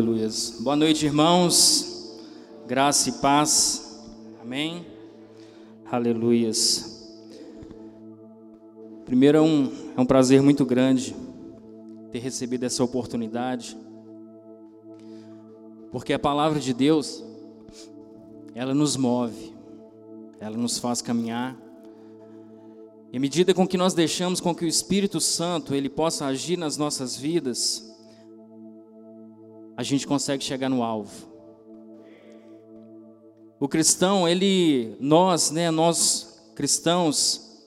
[0.00, 0.28] Aleluia.
[0.60, 2.18] Boa noite, irmãos.
[2.66, 4.02] Graça e paz.
[4.40, 4.86] Amém.
[5.92, 7.06] Aleluias.
[9.04, 11.14] Primeiro é um, é um prazer muito grande
[12.10, 13.76] ter recebido essa oportunidade,
[15.92, 17.22] porque a palavra de Deus,
[18.54, 19.54] ela nos move,
[20.40, 21.54] ela nos faz caminhar.
[23.12, 26.56] E à medida com que nós deixamos com que o Espírito Santo ele possa agir
[26.56, 27.89] nas nossas vidas,
[29.80, 31.26] a gente consegue chegar no alvo.
[33.58, 37.64] O cristão, ele, nós, né, nós cristãos,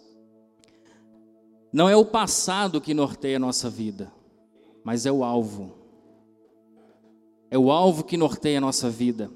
[1.71, 4.13] não é o passado que norteia a nossa vida,
[4.83, 5.73] mas é o alvo.
[7.49, 9.31] É o alvo que norteia a nossa vida.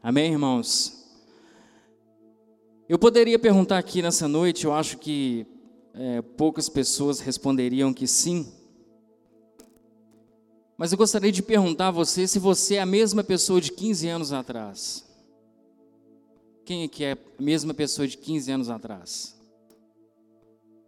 [0.00, 1.04] Amém, irmãos?
[2.88, 5.44] Eu poderia perguntar aqui nessa noite, eu acho que
[5.94, 8.46] é, poucas pessoas responderiam que sim.
[10.78, 14.08] Mas eu gostaria de perguntar a você se você é a mesma pessoa de 15
[14.08, 15.04] anos atrás.
[16.64, 19.36] Quem é que é a mesma pessoa de 15 anos atrás?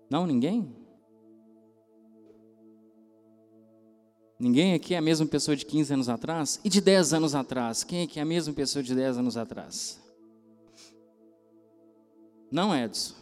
[0.09, 0.77] Não, ninguém?
[4.39, 6.61] Ninguém aqui é a mesma pessoa de 15 anos atrás?
[6.65, 7.83] E de 10 anos atrás?
[7.83, 10.01] Quem é que é a mesma pessoa de 10 anos atrás?
[12.49, 13.15] Não, Edson.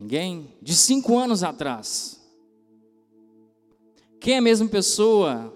[0.00, 0.52] Ninguém?
[0.60, 2.19] De 5 anos atrás?
[4.20, 5.50] Quem é a mesma pessoa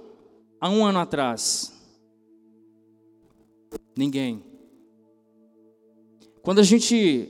[0.59, 1.71] há um ano atrás?
[3.95, 4.43] Ninguém.
[6.41, 7.29] Quando a gente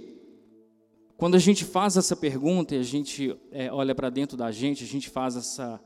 [1.16, 4.84] quando a gente faz essa pergunta e a gente é, olha para dentro da gente,
[4.84, 5.80] a gente faz essa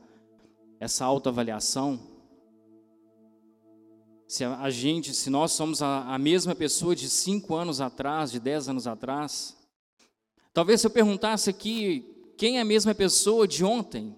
[0.79, 1.99] essa autoavaliação.
[4.27, 8.31] Se a, a gente, se nós somos a, a mesma pessoa de cinco anos atrás,
[8.31, 9.57] de dez anos atrás,
[10.53, 12.05] talvez se eu perguntasse aqui
[12.37, 14.15] quem é a mesma pessoa de ontem,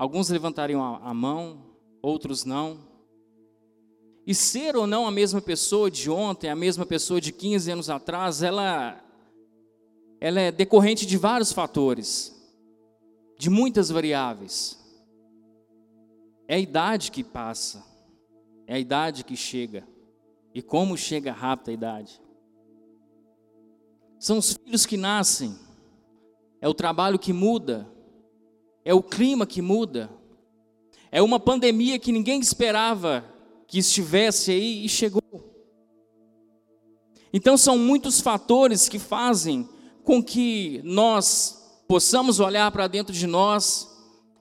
[0.00, 1.58] Alguns levantariam a, mão,
[2.00, 2.78] outros não.
[4.26, 7.90] E ser ou não a mesma pessoa de ontem, a mesma pessoa de 15 anos
[7.90, 8.98] atrás, ela,
[10.18, 12.34] ela é decorrente de vários fatores,
[13.38, 14.82] de muitas variáveis.
[16.48, 17.84] É a idade que passa,
[18.66, 19.86] é a idade que chega,
[20.54, 22.22] e como chega rápido a idade.
[24.18, 25.54] São os filhos que nascem,
[26.58, 27.86] é o trabalho que muda,
[28.84, 30.10] é o clima que muda,
[31.12, 33.24] é uma pandemia que ninguém esperava
[33.66, 35.22] que estivesse aí e chegou.
[37.32, 39.68] Então são muitos fatores que fazem
[40.04, 43.88] com que nós possamos olhar para dentro de nós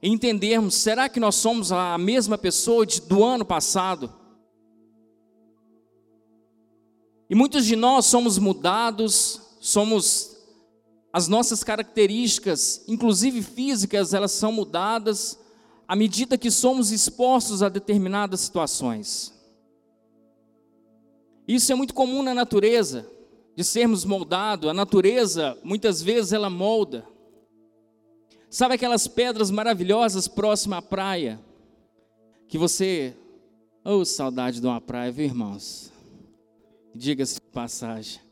[0.01, 4.13] e entendermos: será que nós somos a mesma pessoa de, do ano passado?
[7.29, 10.38] E muitos de nós somos mudados, somos
[11.11, 15.39] as nossas características, inclusive físicas, elas são mudadas
[15.87, 19.33] à medida que somos expostos a determinadas situações.
[21.47, 23.09] Isso é muito comum na natureza,
[23.55, 24.69] de sermos moldados.
[24.69, 27.07] A natureza, muitas vezes, ela molda.
[28.51, 31.39] Sabe aquelas pedras maravilhosas próximas à praia?
[32.47, 33.15] Que você.
[33.83, 35.91] Oh, saudade de uma praia, viu, irmãos?
[36.93, 38.28] Diga-se passagem.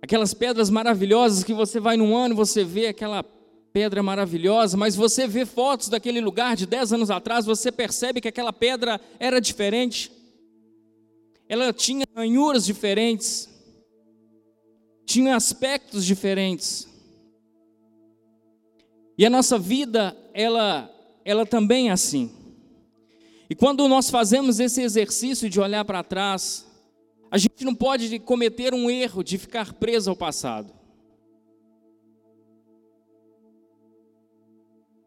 [0.00, 3.24] Aquelas pedras maravilhosas que você vai num ano, você vê aquela
[3.72, 8.28] pedra maravilhosa, mas você vê fotos daquele lugar de 10 anos atrás, você percebe que
[8.28, 10.10] aquela pedra era diferente.
[11.48, 13.48] Ela tinha ranhuras diferentes,
[15.06, 16.86] tinha aspectos diferentes.
[19.16, 20.88] E a nossa vida, ela,
[21.24, 22.30] ela também é assim.
[23.50, 26.67] E quando nós fazemos esse exercício de olhar para trás,
[27.30, 30.72] a gente não pode cometer um erro de ficar preso ao passado.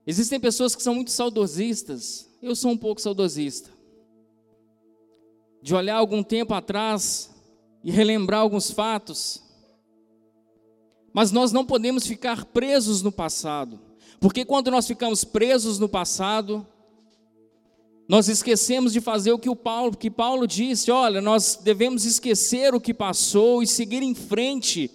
[0.05, 2.29] Existem pessoas que são muito saudosistas.
[2.41, 3.69] Eu sou um pouco saudosista.
[5.61, 7.29] De olhar algum tempo atrás
[7.83, 9.43] e relembrar alguns fatos.
[11.13, 13.79] Mas nós não podemos ficar presos no passado.
[14.19, 16.65] Porque quando nós ficamos presos no passado,
[18.11, 22.75] nós esquecemos de fazer o que o Paulo, que Paulo disse, olha, nós devemos esquecer
[22.75, 24.91] o que passou e seguir em frente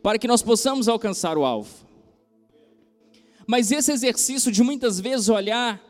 [0.00, 1.74] para que nós possamos alcançar o alvo.
[3.44, 5.82] Mas esse exercício de muitas vezes olhar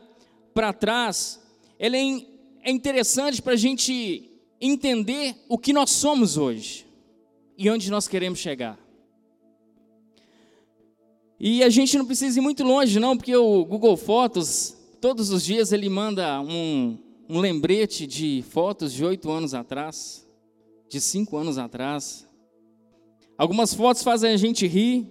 [0.55, 1.39] para trás,
[1.77, 6.87] ele é, é interessante para a gente entender o que nós somos hoje
[7.55, 8.79] e onde nós queremos chegar.
[11.39, 15.43] E a gente não precisa ir muito longe, não, porque o Google Fotos todos os
[15.43, 16.95] dias ele manda um,
[17.27, 20.29] um lembrete de fotos de oito anos atrás,
[20.87, 22.29] de cinco anos atrás.
[23.35, 25.07] Algumas fotos fazem a gente rir,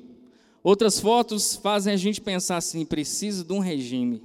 [0.63, 4.23] outras fotos fazem a gente pensar assim: preciso de um regime.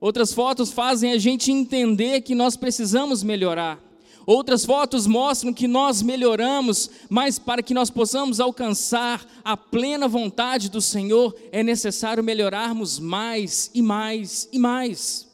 [0.00, 3.78] Outras fotos fazem a gente entender que nós precisamos melhorar.
[4.26, 10.70] Outras fotos mostram que nós melhoramos, mas para que nós possamos alcançar a plena vontade
[10.70, 15.28] do Senhor, é necessário melhorarmos mais e mais e mais.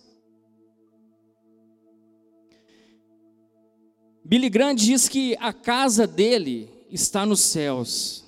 [4.24, 8.24] Billy Graham diz que a casa dele está nos céus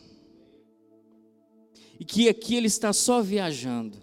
[1.99, 3.99] e que aqui ele está só viajando.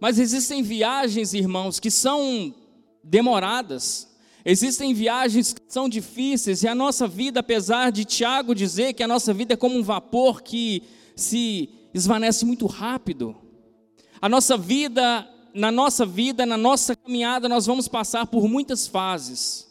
[0.00, 2.54] Mas existem viagens, irmãos, que são
[3.02, 4.05] demoradas,
[4.48, 9.08] existem viagens que são difíceis, e a nossa vida, apesar de Tiago dizer que a
[9.08, 10.84] nossa vida é como um vapor que
[11.16, 13.34] se esvanece muito rápido,
[14.22, 19.66] a nossa vida, na nossa vida, na nossa caminhada, nós vamos passar por muitas fases,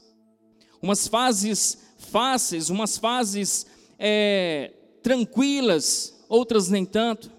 [0.81, 3.65] umas fases fáceis, umas fases
[3.97, 7.31] é, tranquilas, outras nem tanto,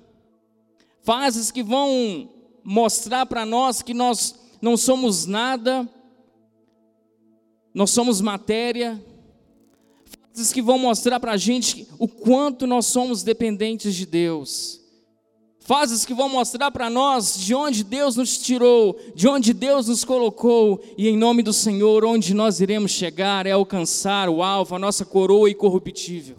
[1.03, 2.31] fases que vão
[2.65, 5.87] mostrar para nós que nós não somos nada,
[7.77, 8.99] nós somos matéria,
[10.33, 14.81] fases que vão mostrar para a gente o quanto nós somos dependentes de Deus,
[15.61, 20.07] fases que vão mostrar para nós de onde Deus nos tirou, de onde Deus nos
[20.07, 24.79] colocou, e em nome do Senhor, onde nós iremos chegar é alcançar o alvo, a
[24.79, 26.39] nossa coroa incorruptível.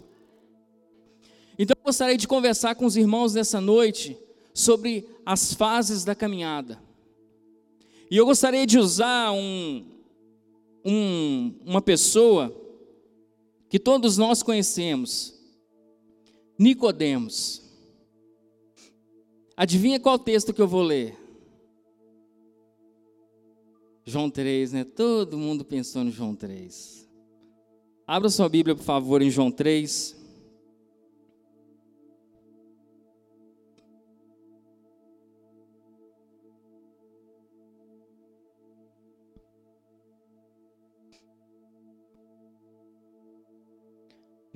[1.56, 4.18] Então eu gostaria de conversar com os irmãos nessa noite
[4.52, 6.80] sobre as fases da caminhada.
[8.10, 9.84] E eu gostaria de usar um,
[10.84, 12.54] um, uma pessoa
[13.68, 15.34] que todos nós conhecemos,
[16.58, 17.62] Nicodemos.
[19.56, 21.16] Adivinha qual texto que eu vou ler?
[24.04, 24.84] João 3, né?
[24.84, 27.06] Todo mundo pensou no João 3.
[28.06, 30.17] Abra sua Bíblia, por favor, em João 3.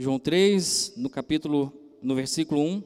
[0.03, 1.73] João 3, no capítulo,
[2.03, 2.83] no versículo 1.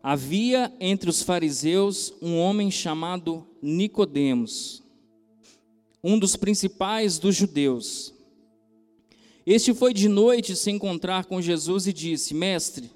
[0.00, 4.80] Havia entre os fariseus um homem chamado Nicodemos,
[6.04, 8.14] um dos principais dos judeus.
[9.44, 12.88] Este foi de noite se encontrar com Jesus e disse: Mestre,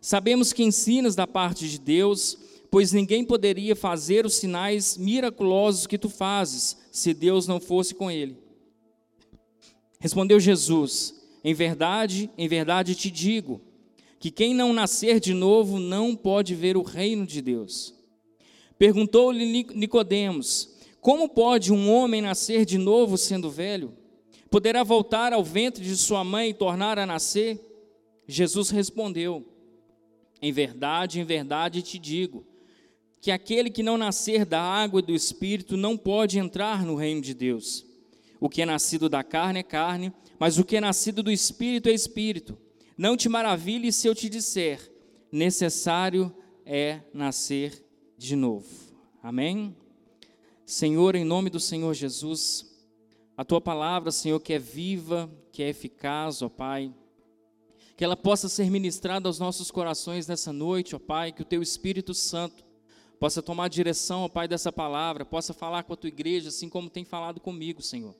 [0.00, 2.38] sabemos que ensinas da parte de Deus,
[2.70, 8.08] pois ninguém poderia fazer os sinais miraculosos que tu fazes, se Deus não fosse com
[8.08, 8.36] ele.
[9.98, 13.60] Respondeu Jesus: em verdade, em verdade te digo,
[14.18, 17.94] que quem não nascer de novo não pode ver o reino de Deus.
[18.78, 19.44] Perguntou-lhe
[19.74, 23.96] Nicodemos: Como pode um homem nascer de novo sendo velho?
[24.48, 27.58] Poderá voltar ao ventre de sua mãe e tornar a nascer?
[28.26, 29.44] Jesus respondeu:
[30.40, 32.46] Em verdade, em verdade te digo,
[33.20, 37.20] que aquele que não nascer da água e do espírito não pode entrar no reino
[37.20, 37.86] de Deus.
[38.42, 41.88] O que é nascido da carne é carne, mas o que é nascido do espírito
[41.88, 42.58] é espírito.
[42.98, 44.92] Não te maravilhes se eu te disser:
[45.30, 46.34] necessário
[46.66, 47.86] é nascer
[48.18, 48.66] de novo.
[49.22, 49.76] Amém?
[50.66, 52.66] Senhor, em nome do Senhor Jesus,
[53.36, 56.92] a tua palavra, Senhor, que é viva, que é eficaz, ó Pai,
[57.96, 61.62] que ela possa ser ministrada aos nossos corações nessa noite, ó Pai, que o teu
[61.62, 62.64] Espírito Santo
[63.20, 66.90] possa tomar direção, ó Pai, dessa palavra, possa falar com a tua igreja, assim como
[66.90, 68.16] tem falado comigo, Senhor.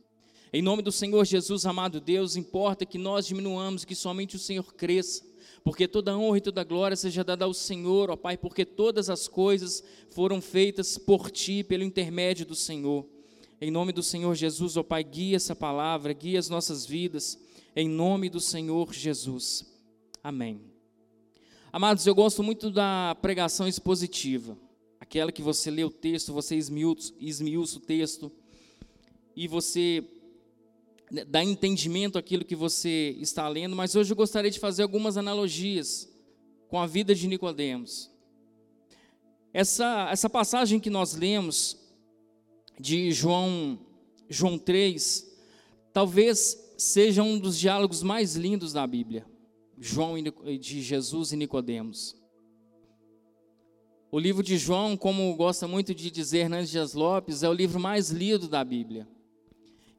[0.54, 4.74] Em nome do Senhor Jesus, amado Deus, importa que nós diminuamos, que somente o Senhor
[4.74, 5.24] cresça,
[5.64, 9.26] porque toda honra e toda glória seja dada ao Senhor, ó Pai, porque todas as
[9.26, 13.06] coisas foram feitas por Ti, pelo intermédio do Senhor.
[13.62, 17.38] Em nome do Senhor Jesus, ó Pai, guia essa palavra, guia as nossas vidas,
[17.74, 19.64] em nome do Senhor Jesus.
[20.22, 20.60] Amém.
[21.72, 24.58] Amados, eu gosto muito da pregação expositiva,
[25.00, 28.30] aquela que você lê o texto, você esmiuça o texto,
[29.34, 30.04] e você
[31.28, 36.08] dar entendimento àquilo que você está lendo, mas hoje eu gostaria de fazer algumas analogias
[36.68, 38.10] com a vida de Nicodemos.
[39.52, 41.76] Essa, essa passagem que nós lemos
[42.80, 43.78] de João,
[44.28, 45.30] João 3,
[45.92, 49.26] talvez seja um dos diálogos mais lindos da Bíblia.
[49.78, 52.16] João de Jesus e Nicodemos.
[54.10, 57.78] O livro de João, como gosta muito de dizer Hernandes Dias Lopes, é o livro
[57.78, 59.06] mais lido da Bíblia.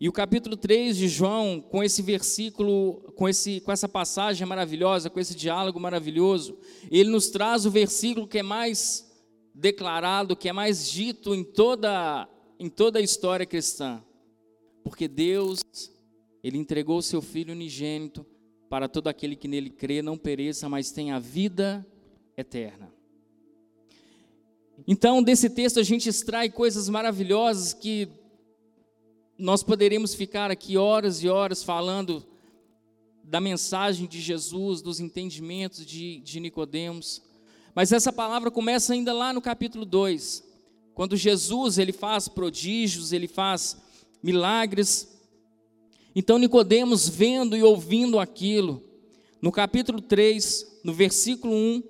[0.03, 5.10] E o capítulo 3 de João, com esse versículo, com, esse, com essa passagem maravilhosa,
[5.10, 6.57] com esse diálogo maravilhoso,
[6.91, 9.10] ele nos traz o versículo que é mais
[9.55, 12.27] declarado, que é mais dito em toda,
[12.60, 14.03] em toda a história cristã.
[14.83, 15.62] Porque Deus,
[16.43, 18.25] Ele entregou o seu Filho unigênito
[18.69, 21.88] para todo aquele que nele crê, não pereça, mas tenha vida
[22.36, 22.93] eterna.
[24.86, 28.10] Então, desse texto a gente extrai coisas maravilhosas que
[29.38, 32.24] nós poderíamos ficar aqui horas e horas falando
[33.24, 37.22] da mensagem de Jesus, dos entendimentos de, de Nicodemos.
[37.74, 40.44] Mas essa palavra começa ainda lá no capítulo 2,
[40.94, 43.78] quando Jesus ele faz prodígios, ele faz
[44.22, 45.08] milagres.
[46.16, 48.84] Então Nicodemos vendo e ouvindo aquilo,
[49.42, 51.84] no capítulo 3, no versículo 1,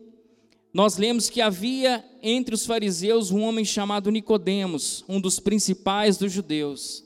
[0.74, 6.32] nós lemos que havia entre os fariseus um homem chamado Nicodemos, um dos principais dos
[6.32, 7.03] judeus.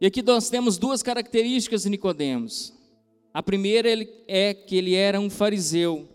[0.00, 2.72] E aqui nós temos duas características de Nicodemos.
[3.34, 3.90] A primeira
[4.26, 6.08] é que ele era um fariseu,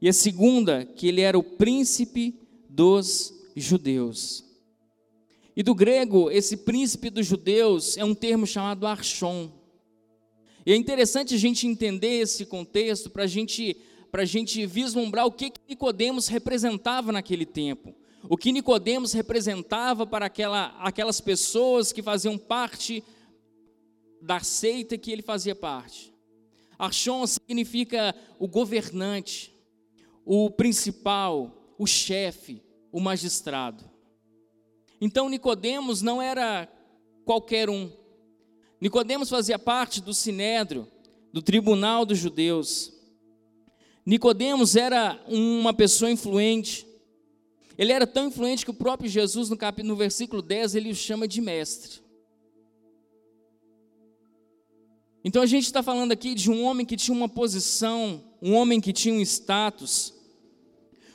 [0.00, 2.34] e a segunda, que ele era o príncipe
[2.68, 4.44] dos judeus.
[5.54, 9.52] E do grego, esse príncipe dos judeus é um termo chamado archon.
[10.64, 13.76] E é interessante a gente entender esse contexto para gente,
[14.10, 17.94] a gente vislumbrar o que, Nicodemos representava naquele tempo.
[18.28, 23.02] O que Nicodemos representava para aquela, aquelas pessoas que faziam parte
[24.20, 26.12] da seita que ele fazia parte.
[26.78, 29.52] Archon significa o governante,
[30.24, 32.62] o principal, o chefe,
[32.92, 33.84] o magistrado.
[35.00, 36.68] Então Nicodemos não era
[37.24, 37.90] qualquer um.
[38.80, 40.86] Nicodemos fazia parte do sinédrio,
[41.32, 42.92] do tribunal dos judeus.
[44.04, 46.86] Nicodemos era uma pessoa influente.
[47.80, 49.82] Ele era tão influente que o próprio Jesus, no, cap...
[49.82, 52.02] no versículo 10, ele o chama de mestre.
[55.24, 58.82] Então a gente está falando aqui de um homem que tinha uma posição, um homem
[58.82, 60.12] que tinha um status,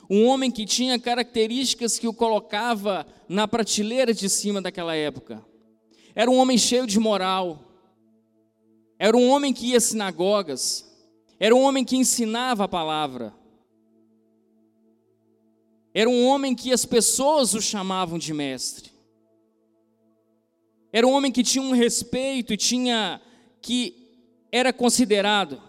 [0.10, 5.46] um homem que tinha características que o colocava na prateleira de cima daquela época.
[6.16, 7.60] Era um homem cheio de moral.
[8.98, 10.84] Era um homem que ia às sinagogas.
[11.40, 13.45] Era um homem que ensinava a palavra.
[15.98, 18.92] Era um homem que as pessoas o chamavam de mestre.
[20.92, 23.22] Era um homem que tinha um respeito e tinha
[23.62, 23.96] que
[24.52, 25.62] era considerado.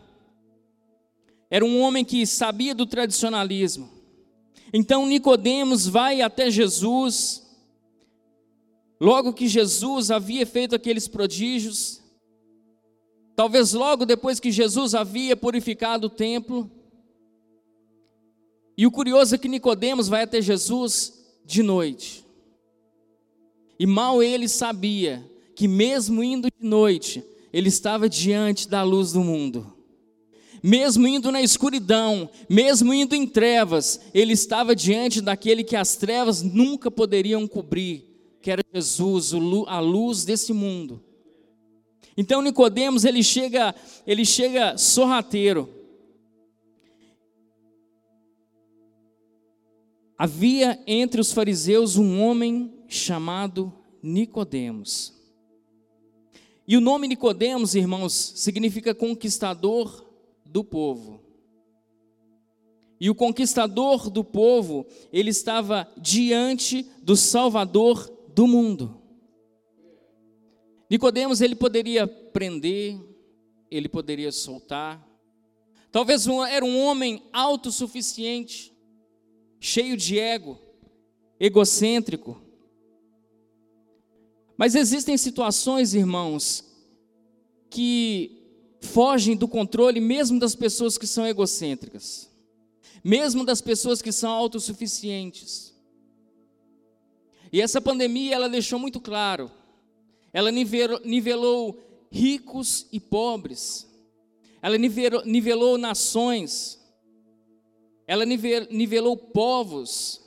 [1.49, 3.89] Era um homem que sabia do tradicionalismo.
[4.73, 7.47] Então Nicodemos vai até Jesus.
[9.01, 12.03] Logo que Jesus havia feito aqueles prodígios,
[13.37, 16.69] talvez logo depois que Jesus havia purificado o templo.
[18.77, 22.25] E o curioso é que Nicodemos vai até Jesus de noite.
[23.79, 29.21] E mal ele sabia que mesmo indo de noite, ele estava diante da luz do
[29.21, 29.73] mundo.
[30.63, 36.43] Mesmo indo na escuridão, mesmo indo em trevas, ele estava diante daquele que as trevas
[36.43, 38.05] nunca poderiam cobrir,
[38.43, 39.33] que era Jesus,
[39.67, 41.03] a luz desse mundo.
[42.17, 43.75] Então Nicodemos ele chega,
[44.07, 45.76] ele chega sorrateiro.
[50.19, 55.15] Havia entre os fariseus um homem chamado Nicodemos.
[56.67, 60.05] E o nome Nicodemos, irmãos, significa conquistador
[60.45, 61.21] do povo.
[62.99, 69.03] E o conquistador do povo, ele estava diante do Salvador do mundo.
[70.91, 72.99] Nicodemos ele poderia prender,
[73.71, 75.07] ele poderia soltar.
[75.93, 78.73] Talvez era um homem autossuficiente,
[79.61, 80.59] cheio de ego,
[81.39, 82.41] egocêntrico.
[84.57, 86.65] Mas existem situações, irmãos,
[87.69, 88.43] que
[88.81, 92.31] fogem do controle mesmo das pessoas que são egocêntricas,
[93.03, 95.75] mesmo das pessoas que são autossuficientes.
[97.53, 99.51] E essa pandemia ela deixou muito claro,
[100.33, 101.79] ela nivelou,
[102.11, 103.87] ricos e pobres,
[104.63, 106.81] ela nivelou, nivelou nações,
[108.07, 110.27] ela nivelou povos,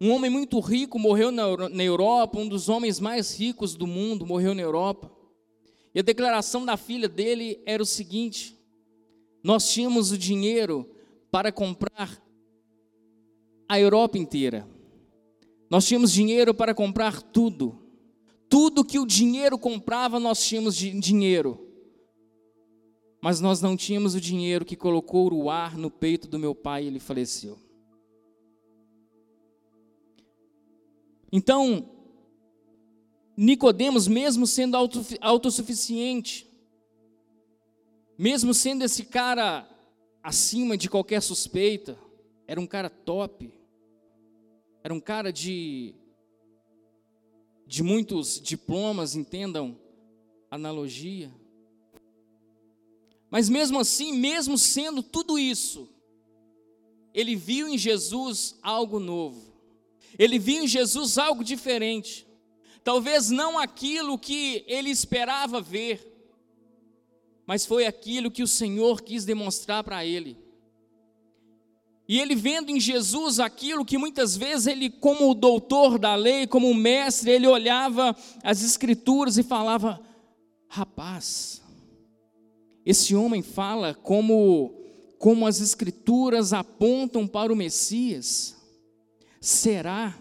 [0.00, 1.42] um homem muito rico morreu na,
[1.82, 5.10] Europa, um dos homens mais ricos do mundo morreu na Europa.
[5.92, 8.56] E a declaração da filha dele era o seguinte:
[9.42, 10.88] nós tínhamos o dinheiro
[11.32, 12.22] para comprar
[13.68, 14.68] a Europa inteira.
[15.68, 17.82] Nós tínhamos dinheiro para comprar tudo.
[18.48, 21.67] Tudo que o dinheiro comprava, nós tínhamos dinheiro.
[23.20, 26.84] Mas nós não tínhamos o dinheiro que colocou o ar no peito do meu pai
[26.84, 27.58] e ele faleceu.
[31.30, 31.90] Então,
[33.36, 34.76] Nicodemos, mesmo sendo
[35.20, 36.48] autossuficiente,
[38.16, 39.68] mesmo sendo esse cara
[40.22, 41.98] acima de qualquer suspeita,
[42.46, 43.52] era um cara top,
[44.82, 45.94] era um cara de,
[47.66, 49.78] de muitos diplomas, entendam
[50.50, 51.30] analogia.
[53.30, 55.88] Mas mesmo assim, mesmo sendo tudo isso,
[57.12, 59.52] ele viu em Jesus algo novo.
[60.18, 62.26] Ele viu em Jesus algo diferente.
[62.82, 66.04] Talvez não aquilo que ele esperava ver,
[67.46, 70.38] mas foi aquilo que o Senhor quis demonstrar para ele.
[72.08, 76.46] E ele vendo em Jesus aquilo que muitas vezes ele, como o doutor da lei,
[76.46, 80.00] como o mestre, ele olhava as escrituras e falava:
[80.68, 81.62] rapaz,
[82.84, 84.74] esse homem fala como,
[85.18, 88.56] como as escrituras apontam para o Messias.
[89.40, 90.16] Será?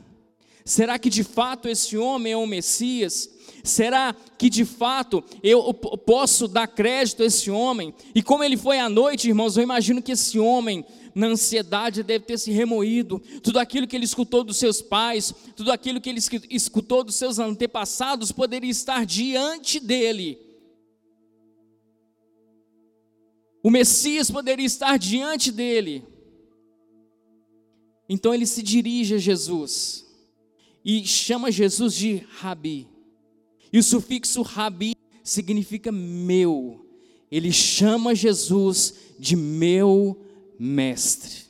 [0.66, 3.30] Será que de fato esse homem é o Messias?
[3.64, 7.94] Será que de fato eu posso dar crédito a esse homem?
[8.14, 10.86] E como ele foi à noite, irmãos, eu imagino que esse homem,
[11.16, 13.22] na ansiedade, deve ter se remoído.
[13.42, 17.40] Tudo aquilo que ele escutou dos seus pais, tudo aquilo que ele escutou dos seus
[17.40, 20.47] antepassados, poderia estar diante dele.
[23.68, 26.02] O Messias poderia estar diante dele.
[28.08, 30.06] Então ele se dirige a Jesus
[30.86, 32.88] e chama Jesus de Rabi.
[33.74, 36.88] E o sufixo Rabi significa meu.
[37.30, 40.18] Ele chama Jesus de meu
[40.58, 41.44] mestre.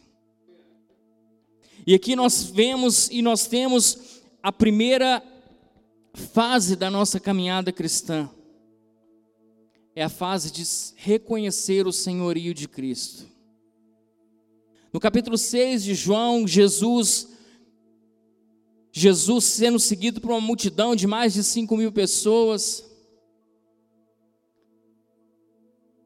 [1.86, 5.22] E aqui nós vemos e nós temos a primeira
[6.34, 8.28] fase da nossa caminhada cristã.
[9.98, 10.64] É a fase de
[10.96, 13.26] reconhecer o senhorio de Cristo.
[14.94, 17.30] No capítulo 6 de João, Jesus
[18.92, 22.86] Jesus sendo seguido por uma multidão de mais de 5 mil pessoas.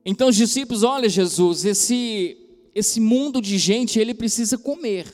[0.06, 2.38] Então os discípulos, olha Jesus, esse,
[2.74, 5.14] esse mundo de gente, ele precisa comer.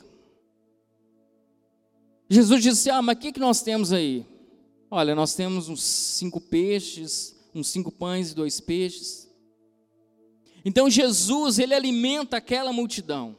[2.30, 4.24] Jesus disse, ah, mas o que, que nós temos aí?
[4.92, 9.28] Olha, nós temos uns cinco peixes, uns cinco pães e dois peixes.
[10.64, 13.36] Então Jesus, ele alimenta aquela multidão.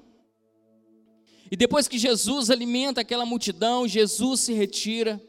[1.51, 5.21] E depois que Jesus alimenta aquela multidão, Jesus se retira.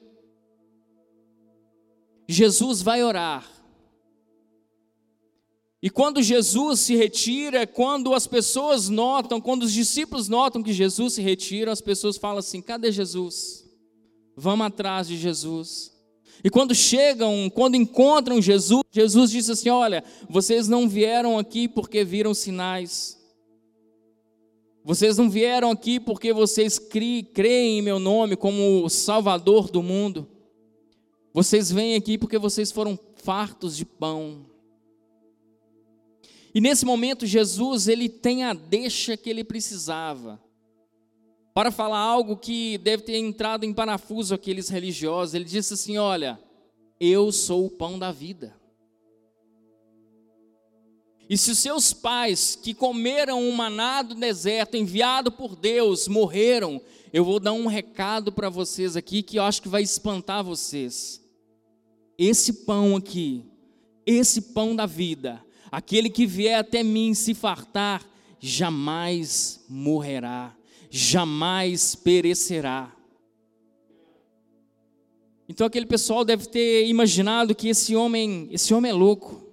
[2.27, 3.50] Jesus vai orar.
[5.81, 11.14] E quando Jesus se retira, quando as pessoas notam, quando os discípulos notam que Jesus
[11.14, 13.66] se retira, as pessoas falam assim: cadê Jesus?
[14.35, 15.99] Vamos atrás de Jesus.
[16.44, 22.04] E quando chegam, quando encontram Jesus, Jesus diz assim: Olha, vocês não vieram aqui porque
[22.04, 23.20] viram sinais,
[24.84, 30.28] vocês não vieram aqui porque vocês creem em meu nome como o Salvador do mundo.
[31.34, 34.46] Vocês vêm aqui porque vocês foram fartos de pão.
[36.56, 40.42] E nesse momento Jesus, ele tem a deixa que ele precisava.
[41.59, 46.39] Para falar algo que deve ter entrado em parafuso aqueles religiosos, ele disse assim: "Olha,
[46.98, 48.55] eu sou o pão da vida.
[51.29, 56.81] E se os seus pais que comeram um maná do deserto enviado por Deus morreram,
[57.11, 61.22] eu vou dar um recado para vocês aqui que eu acho que vai espantar vocês.
[62.17, 63.43] Esse pão aqui,
[64.05, 70.55] esse pão da vida, aquele que vier até mim se fartar, jamais morrerá,
[70.90, 72.96] jamais perecerá.
[75.48, 79.44] Então aquele pessoal deve ter imaginado que esse homem, esse homem é louco.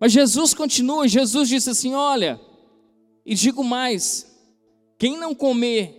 [0.00, 2.40] Mas Jesus continua, Jesus disse assim: Olha,
[3.24, 4.34] e digo mais:
[4.98, 5.94] quem não comer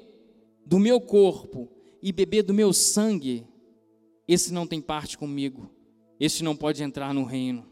[0.66, 1.70] do meu corpo
[2.02, 3.46] e beber do meu sangue,
[4.28, 5.70] esse não tem parte comigo,
[6.20, 7.66] esse não pode entrar no reino.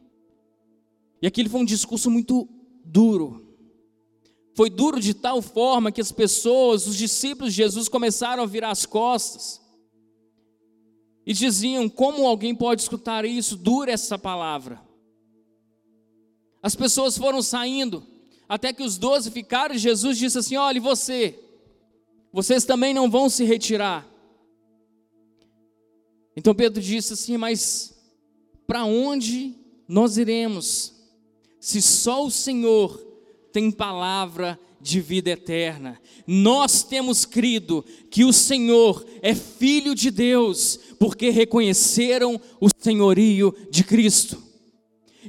[1.22, 2.48] E aquele foi um discurso muito
[2.84, 3.47] duro.
[4.58, 8.72] Foi duro de tal forma que as pessoas, os discípulos de Jesus, começaram a virar
[8.72, 9.62] as costas
[11.24, 13.56] e diziam: Como alguém pode escutar isso?
[13.56, 14.82] Dura essa palavra.
[16.60, 18.04] As pessoas foram saindo,
[18.50, 21.40] até que os doze ficaram, e Jesus disse assim: Olha, você?
[22.34, 24.08] Vocês também não vão se retirar.
[26.36, 27.96] Então Pedro disse assim: Mas
[28.66, 29.56] para onde
[29.88, 30.96] nós iremos?
[31.60, 33.06] Se só o Senhor
[33.58, 36.00] tem palavra de vida eterna.
[36.28, 43.84] Nós temos crido que o Senhor é Filho de Deus, porque reconheceram o senhorio de
[43.84, 44.44] Cristo.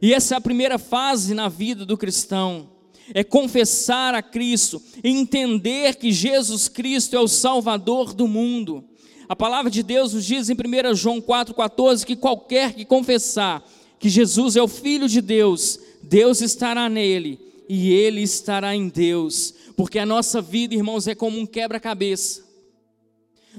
[0.03, 2.69] E essa é a primeira fase na vida do cristão.
[3.15, 8.85] É confessar a Cristo, entender que Jesus Cristo é o Salvador do mundo.
[9.27, 13.67] A palavra de Deus nos diz em 1 João 4,14 que qualquer que confessar
[13.99, 19.55] que Jesus é o Filho de Deus, Deus estará nele e ele estará em Deus,
[19.77, 22.43] porque a nossa vida, irmãos, é como um quebra-cabeça.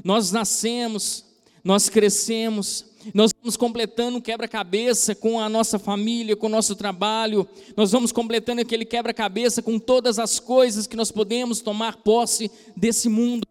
[0.04, 1.26] Nós nascemos,
[1.64, 7.48] nós crescemos, Nós vamos completando quebra-cabeça com a nossa família, com o nosso trabalho.
[7.76, 13.08] Nós vamos completando aquele quebra-cabeça com todas as coisas que nós podemos tomar posse desse
[13.08, 13.48] mundo.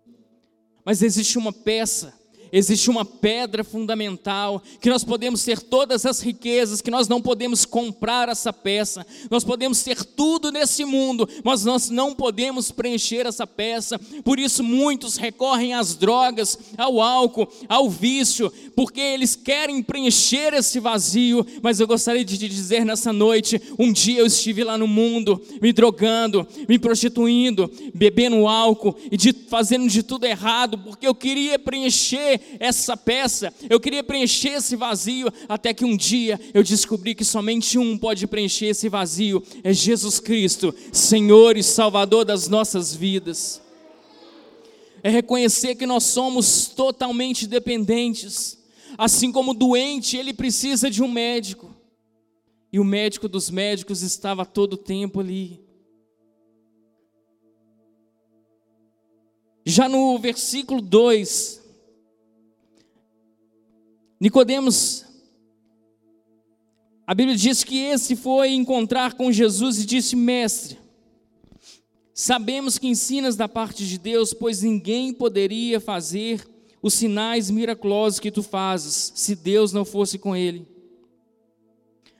[0.85, 2.18] Mas existe uma peça
[2.53, 7.65] existe uma pedra fundamental, que nós podemos ter todas as riquezas, que nós não podemos
[7.65, 13.47] comprar essa peça, nós podemos ter tudo nesse mundo, mas nós não podemos preencher essa
[13.47, 20.55] peça, por isso muitos recorrem às drogas, ao álcool, ao vício, porque eles querem preencher
[20.55, 24.79] esse vazio, mas eu gostaria de te dizer nessa noite: um dia eu estive lá
[24.79, 31.07] no mundo, me drogando, me prostituindo, bebendo álcool e de, fazendo de tudo errado, porque
[31.07, 36.62] eu queria preencher essa peça, eu queria preencher esse vazio, até que um dia eu
[36.62, 42.48] descobri que somente um pode preencher esse vazio: é Jesus Cristo, Senhor e Salvador das
[42.48, 43.62] nossas vidas.
[45.03, 48.59] É reconhecer que nós somos totalmente dependentes,
[48.96, 51.74] assim como o doente, ele precisa de um médico,
[52.72, 55.68] e o médico dos médicos estava todo o tempo ali.
[59.64, 61.58] Já no versículo 2,
[64.21, 65.05] Nicodemos,
[67.07, 70.77] a Bíblia diz que esse foi encontrar com Jesus e disse: Mestre,
[72.13, 76.47] sabemos que ensinas da parte de Deus, pois ninguém poderia fazer
[76.83, 80.67] os sinais miraculosos que tu fazes, se Deus não fosse com ele.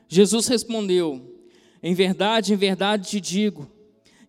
[0.09, 1.43] Jesus respondeu:
[1.83, 3.69] Em verdade, em verdade te digo,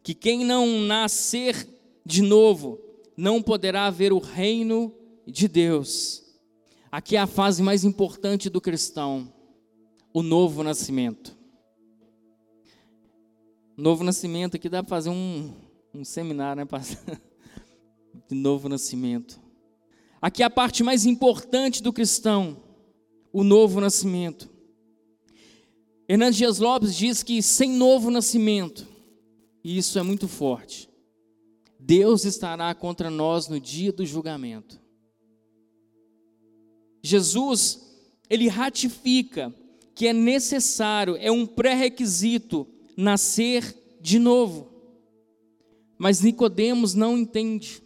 [0.02, 1.68] que quem não nascer
[2.04, 2.82] de novo
[3.16, 4.92] não poderá ver o reino
[5.28, 6.29] de Deus.
[6.91, 9.32] Aqui é a fase mais importante do cristão,
[10.12, 11.38] o novo nascimento.
[13.78, 15.54] Novo nascimento, aqui dá para fazer um,
[15.93, 16.67] um seminário, né?
[18.28, 19.39] De novo nascimento.
[20.19, 22.58] Aqui é a parte mais importante do cristão,
[23.32, 24.49] o novo nascimento.
[26.08, 28.88] Hernandes Dias Lopes diz que sem novo nascimento,
[29.63, 30.89] e isso é muito forte,
[31.80, 34.79] Deus estará contra nós no dia do julgamento.
[37.02, 37.80] Jesus,
[38.30, 39.54] ele ratifica
[39.96, 44.70] que é necessário, é um pré-requisito nascer de novo.
[45.98, 47.84] Mas Nicodemos não entende.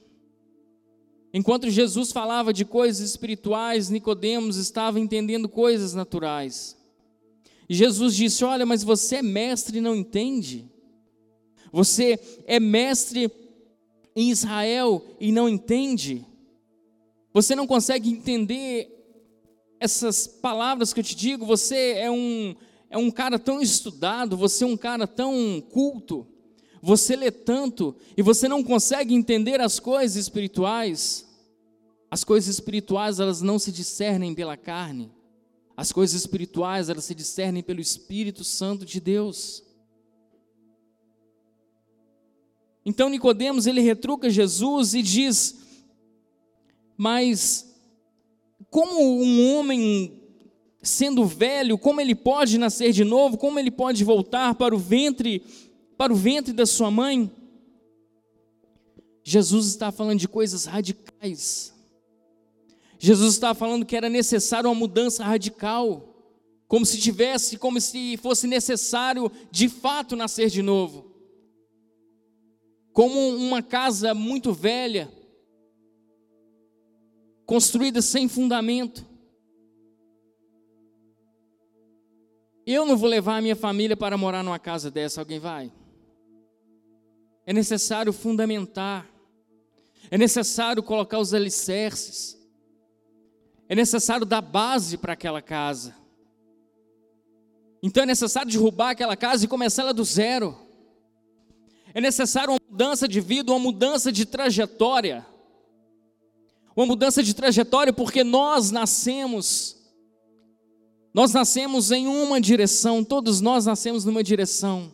[1.33, 6.77] Enquanto Jesus falava de coisas espirituais, Nicodemos estava entendendo coisas naturais.
[7.67, 10.69] Jesus disse: "Olha, mas você é mestre e não entende?
[11.71, 13.31] Você é mestre
[14.15, 16.23] em Israel e não entende?
[17.33, 18.92] Você não consegue entender
[19.83, 22.55] essas palavras que eu te digo, você é um,
[22.89, 26.25] é um cara tão estudado, você é um cara tão culto,
[26.81, 31.27] você lê tanto e você não consegue entender as coisas espirituais.
[32.09, 35.11] As coisas espirituais, elas não se discernem pela carne.
[35.75, 39.63] As coisas espirituais, elas se discernem pelo Espírito Santo de Deus.
[42.85, 45.57] Então Nicodemos, ele retruca Jesus e diz:
[46.95, 47.72] "Mas
[48.73, 50.19] como um homem
[50.81, 53.37] sendo velho, como ele pode nascer de novo?
[53.37, 55.43] Como ele pode voltar para o ventre,
[55.95, 57.29] para o ventre da sua mãe?
[59.23, 61.71] Jesus está falando de coisas radicais.
[62.97, 66.11] Jesus está falando que era necessário uma mudança radical,
[66.67, 71.13] como se tivesse, como se fosse necessário de fato nascer de novo.
[72.91, 75.11] Como uma casa muito velha,
[77.45, 79.05] construída sem fundamento.
[82.65, 85.71] Eu não vou levar a minha família para morar numa casa dessa, alguém vai?
[87.45, 89.09] É necessário fundamentar,
[90.09, 92.37] é necessário colocar os alicerces,
[93.67, 95.93] é necessário dar base para aquela casa.
[97.81, 100.57] Então é necessário derrubar aquela casa e começar ela do zero.
[101.93, 105.25] É necessário uma mudança de vida, uma mudança de trajetória
[106.75, 109.77] uma mudança de trajetória, porque nós nascemos,
[111.13, 114.91] nós nascemos em uma direção, todos nós nascemos numa direção.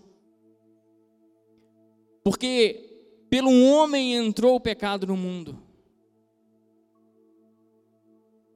[2.23, 5.61] Porque pelo homem entrou o pecado no mundo.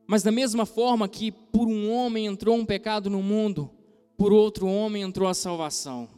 [0.06, 3.72] Mas da mesma forma que por um homem entrou um pecado no mundo,
[4.18, 6.10] por outro homem entrou a salvação.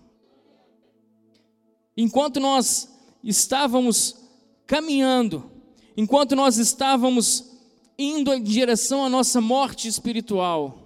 [1.96, 2.90] Enquanto nós
[3.24, 4.18] estávamos
[4.66, 5.55] caminhando,
[5.96, 7.52] enquanto nós estávamos
[7.98, 10.82] indo em direção à nossa morte espiritual.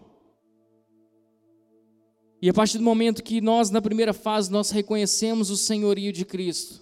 [2.41, 6.23] E a partir do momento que nós, na primeira fase, nós reconhecemos o senhorio de
[6.23, 6.81] Cristo,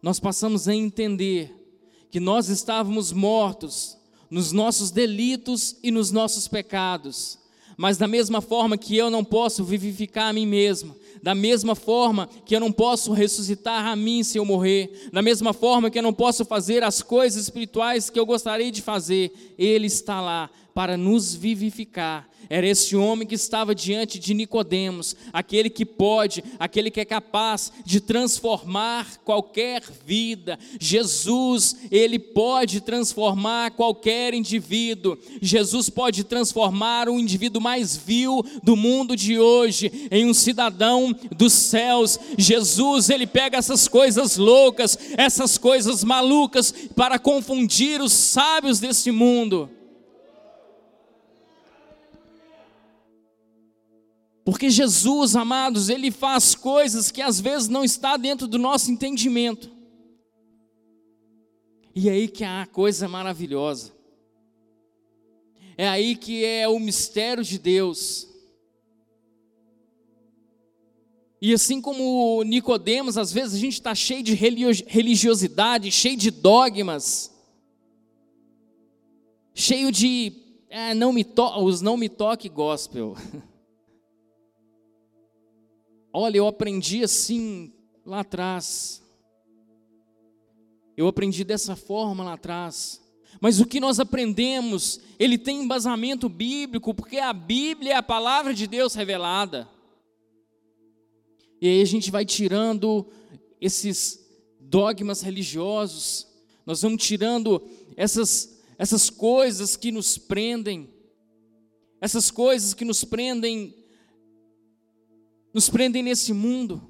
[0.00, 1.54] nós passamos a entender
[2.10, 3.98] que nós estávamos mortos
[4.30, 7.38] nos nossos delitos e nos nossos pecados.
[7.76, 12.28] Mas da mesma forma que eu não posso vivificar a mim mesmo, da mesma forma
[12.44, 16.02] que eu não posso ressuscitar a mim se eu morrer, da mesma forma que eu
[16.02, 20.96] não posso fazer as coisas espirituais que eu gostaria de fazer, Ele está lá para
[20.96, 22.28] nos vivificar.
[22.50, 27.72] Era esse homem que estava diante de Nicodemos, aquele que pode, aquele que é capaz
[27.84, 30.58] de transformar qualquer vida.
[30.80, 35.18] Jesus, ele pode transformar qualquer indivíduo.
[35.42, 41.52] Jesus pode transformar o indivíduo mais vil do mundo de hoje em um cidadão dos
[41.52, 42.18] céus.
[42.36, 49.70] Jesus, ele pega essas coisas loucas, essas coisas malucas para confundir os sábios desse mundo
[54.50, 59.70] Porque Jesus, amados, ele faz coisas que às vezes não está dentro do nosso entendimento.
[61.94, 63.92] E é aí que há a coisa maravilhosa.
[65.76, 68.26] É aí que é o mistério de Deus.
[71.40, 77.32] E assim como Nicodemos, às vezes a gente está cheio de religiosidade, cheio de dogmas,
[79.54, 80.32] cheio de
[80.68, 81.24] é, não me
[81.60, 83.16] os não me toque gospel.
[86.12, 87.72] Olha, eu aprendi assim
[88.04, 89.02] lá atrás.
[90.96, 93.00] Eu aprendi dessa forma lá atrás.
[93.40, 98.52] Mas o que nós aprendemos, ele tem embasamento bíblico, porque a Bíblia é a palavra
[98.52, 99.68] de Deus revelada.
[101.60, 103.06] E aí a gente vai tirando
[103.60, 104.20] esses
[104.60, 106.26] dogmas religiosos,
[106.64, 107.62] nós vamos tirando
[107.96, 110.88] essas, essas coisas que nos prendem,
[112.00, 113.74] essas coisas que nos prendem
[115.52, 116.80] nos prendem nesse mundo.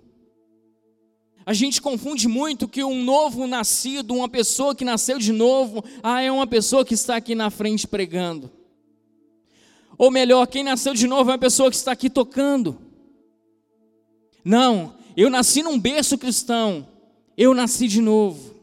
[1.47, 6.21] A gente confunde muito que um novo nascido, uma pessoa que nasceu de novo, ah,
[6.21, 8.51] é uma pessoa que está aqui na frente pregando.
[9.97, 12.88] Ou melhor, quem nasceu de novo é uma pessoa que está aqui tocando.
[14.49, 16.89] Não, eu nasci num berço cristão,
[17.37, 18.55] eu nasci de novo.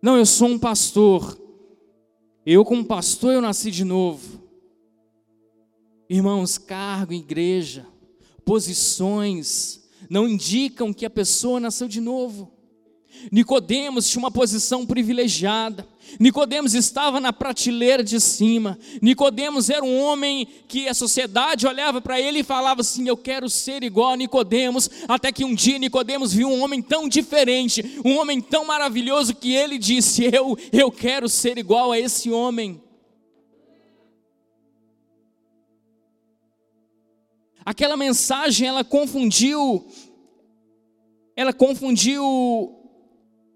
[0.00, 1.36] Não, eu sou um pastor.
[2.46, 4.40] Eu, como pastor, eu nasci de novo.
[6.08, 7.84] Irmãos, cargo, igreja,
[8.44, 12.51] posições não indicam que a pessoa nasceu de novo.
[13.30, 15.86] Nicodemos tinha uma posição privilegiada.
[16.18, 18.78] Nicodemos estava na prateleira de cima.
[19.00, 23.48] Nicodemos era um homem que a sociedade olhava para ele e falava assim: "Eu quero
[23.48, 24.90] ser igual a Nicodemos".
[25.08, 29.54] Até que um dia Nicodemos viu um homem tão diferente, um homem tão maravilhoso que
[29.54, 32.82] ele disse: "Eu eu quero ser igual a esse homem".
[37.64, 39.86] Aquela mensagem ela confundiu
[41.34, 42.81] ela confundiu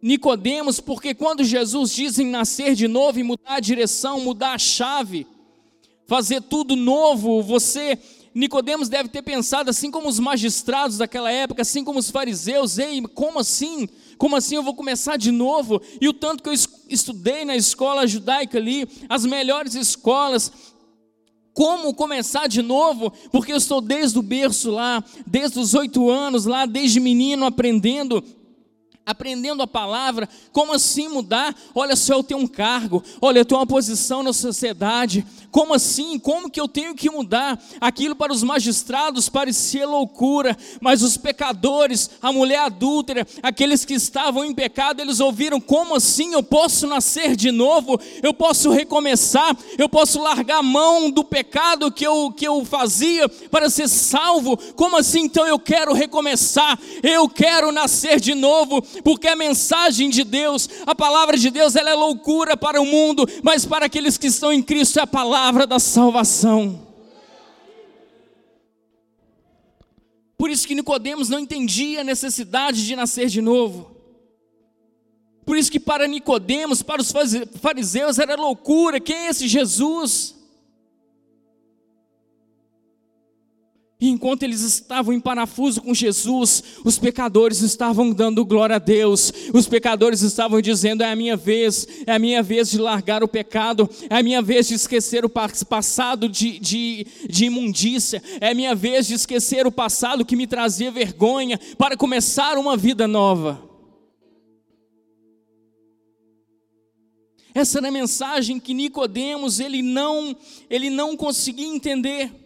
[0.07, 4.59] Nicodemos, porque quando Jesus diz em nascer de novo e mudar a direção, mudar a
[4.59, 5.27] chave,
[6.07, 7.99] fazer tudo novo, você
[8.33, 13.03] Nicodemos deve ter pensado assim como os magistrados daquela época, assim como os fariseus, ei,
[13.03, 13.89] como assim?
[14.17, 15.83] Como assim eu vou começar de novo?
[16.01, 16.55] E o tanto que eu
[16.89, 20.53] estudei na escola judaica ali, as melhores escolas,
[21.53, 26.45] como começar de novo, porque eu estou desde o berço lá, desde os oito anos
[26.45, 28.23] lá, desde menino aprendendo
[29.07, 31.55] aprendendo a palavra, como assim mudar?
[31.73, 36.19] Olha só, eu tenho um cargo, olha, eu tenho uma posição na sociedade, como assim?
[36.19, 37.59] Como que eu tenho que mudar?
[37.81, 44.45] Aquilo para os magistrados parecia loucura, mas os pecadores, a mulher adúltera, aqueles que estavam
[44.45, 47.99] em pecado, eles ouviram: como assim eu posso nascer de novo?
[48.23, 49.57] Eu posso recomeçar?
[49.79, 54.57] Eu posso largar a mão do pecado que eu, que eu fazia para ser salvo?
[54.75, 55.21] Como assim?
[55.21, 60.95] Então eu quero recomeçar, eu quero nascer de novo porque a mensagem de Deus, a
[60.95, 64.63] palavra de Deus, ela é loucura para o mundo, mas para aqueles que estão em
[64.63, 65.36] Cristo é a palavra
[65.67, 66.87] da salvação.
[70.39, 73.97] Por isso que Nicodemos não entendia a necessidade de nascer de novo.
[75.45, 77.13] Por isso que para Nicodemos, para os
[77.61, 80.36] fariseus era loucura, quem é esse Jesus?
[83.99, 89.33] E enquanto eles estavam em parafuso com Jesus, os pecadores estavam dando glória a Deus,
[89.55, 93.29] os pecadores estavam dizendo: é a minha vez, é a minha vez de largar o
[93.29, 98.55] pecado, é a minha vez de esquecer o passado de, de, de imundícia, é a
[98.55, 103.67] minha vez de esquecer o passado que me trazia vergonha, para começar uma vida nova.
[107.55, 110.37] Essa era a mensagem que Nicodemos ele não,
[110.69, 112.46] ele não conseguia entender.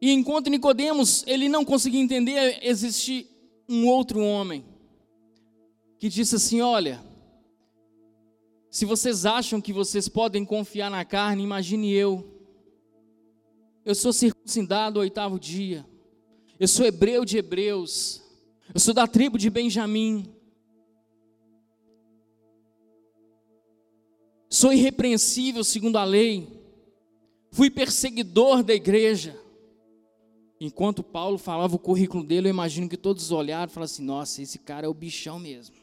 [0.00, 3.26] E enquanto Nicodemos ele não conseguia entender, existe
[3.68, 4.64] um outro homem
[5.98, 7.04] que disse assim: "Olha,
[8.70, 12.38] Se vocês acham que vocês podem confiar na carne, imagine eu.
[13.84, 15.86] Eu sou circuncidado ao oitavo dia.
[16.60, 18.22] Eu sou hebreu de hebreus.
[18.72, 20.30] Eu sou da tribo de Benjamim.
[24.50, 26.46] Sou irrepreensível segundo a lei.
[27.50, 29.34] Fui perseguidor da igreja.
[30.60, 34.42] Enquanto Paulo falava o currículo dele, eu imagino que todos olharam e falaram assim: nossa,
[34.42, 35.76] esse cara é o bichão mesmo.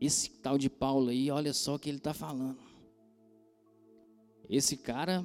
[0.00, 2.58] Esse tal de Paulo aí, olha só o que ele está falando.
[4.48, 5.24] Esse cara.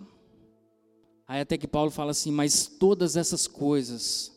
[1.27, 4.31] Aí até que Paulo fala assim: mas todas essas coisas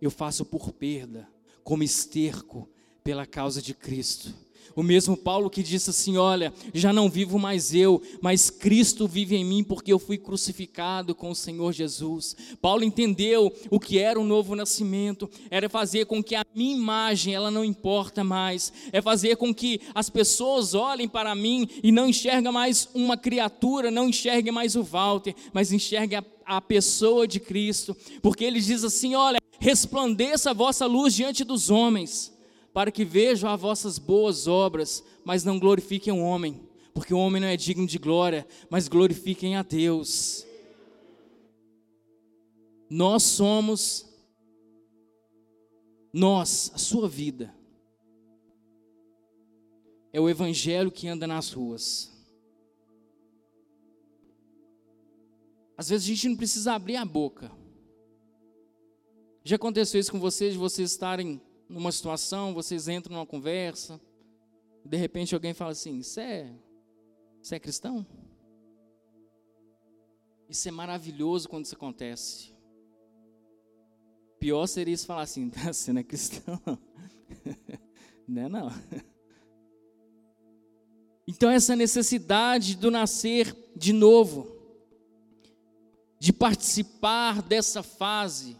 [0.00, 1.28] eu faço por perda,
[1.62, 2.68] como esterco
[3.02, 4.34] pela causa de Cristo.
[4.76, 9.36] O mesmo Paulo que disse assim: Olha, já não vivo mais eu, mas Cristo vive
[9.36, 12.36] em mim, porque eu fui crucificado com o Senhor Jesus.
[12.60, 17.34] Paulo entendeu o que era o novo nascimento, era fazer com que a minha imagem
[17.34, 22.08] ela não importa mais, é fazer com que as pessoas olhem para mim e não
[22.08, 27.38] enxerguem mais uma criatura, não enxerguem mais o Walter, mas enxerguem a, a pessoa de
[27.38, 32.33] Cristo, porque ele diz assim: Olha, resplandeça a vossa luz diante dos homens
[32.74, 37.40] para que vejam as vossas boas obras, mas não glorifiquem o homem, porque o homem
[37.40, 40.44] não é digno de glória, mas glorifiquem a Deus.
[42.90, 44.12] Nós somos,
[46.12, 47.54] nós, a sua vida,
[50.12, 52.12] é o evangelho que anda nas ruas.
[55.76, 57.52] Às vezes a gente não precisa abrir a boca.
[59.44, 61.40] Já aconteceu isso com vocês, de vocês estarem
[61.74, 64.00] numa situação, vocês entram numa conversa,
[64.84, 66.54] de repente alguém fala assim: Você é,
[67.50, 68.06] é cristão?
[70.48, 72.54] Isso é maravilhoso quando isso acontece.
[74.38, 76.60] Pior seria isso falar assim: Você não é cristão?
[78.28, 78.70] não é não.
[81.26, 84.54] Então, essa necessidade do nascer de novo,
[86.20, 88.56] de participar dessa fase,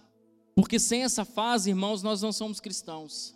[0.55, 3.35] porque sem essa fase, irmãos, nós não somos cristãos.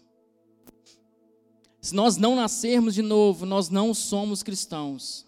[1.81, 5.27] Se nós não nascermos de novo, nós não somos cristãos.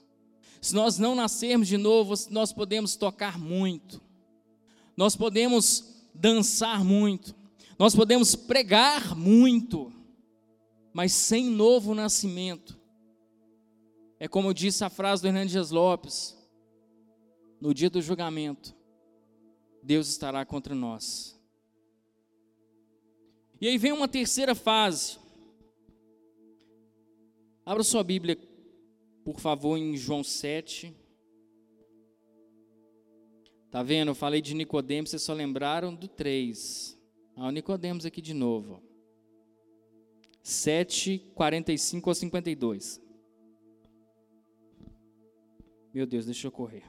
[0.61, 4.01] Se nós não nascermos de novo, nós podemos tocar muito,
[4.95, 7.35] nós podemos dançar muito,
[7.79, 9.91] nós podemos pregar muito,
[10.93, 12.79] mas sem novo nascimento,
[14.19, 16.37] é como disse a frase do Hernandes Lopes:
[17.59, 18.77] no dia do julgamento,
[19.83, 21.40] Deus estará contra nós.
[23.61, 25.19] E aí vem uma terceira fase.
[27.65, 28.39] Abra sua Bíblia,
[29.23, 30.97] por favor, em João 7.
[33.71, 34.09] Tá vendo?
[34.09, 36.99] Eu falei de Nicodemos, vocês só lembraram do 3.
[37.37, 38.83] Ah, o Nicodemos aqui de novo.
[40.43, 43.01] 7, 45 ao 52.
[45.93, 46.85] Meu Deus, deixa eu correr.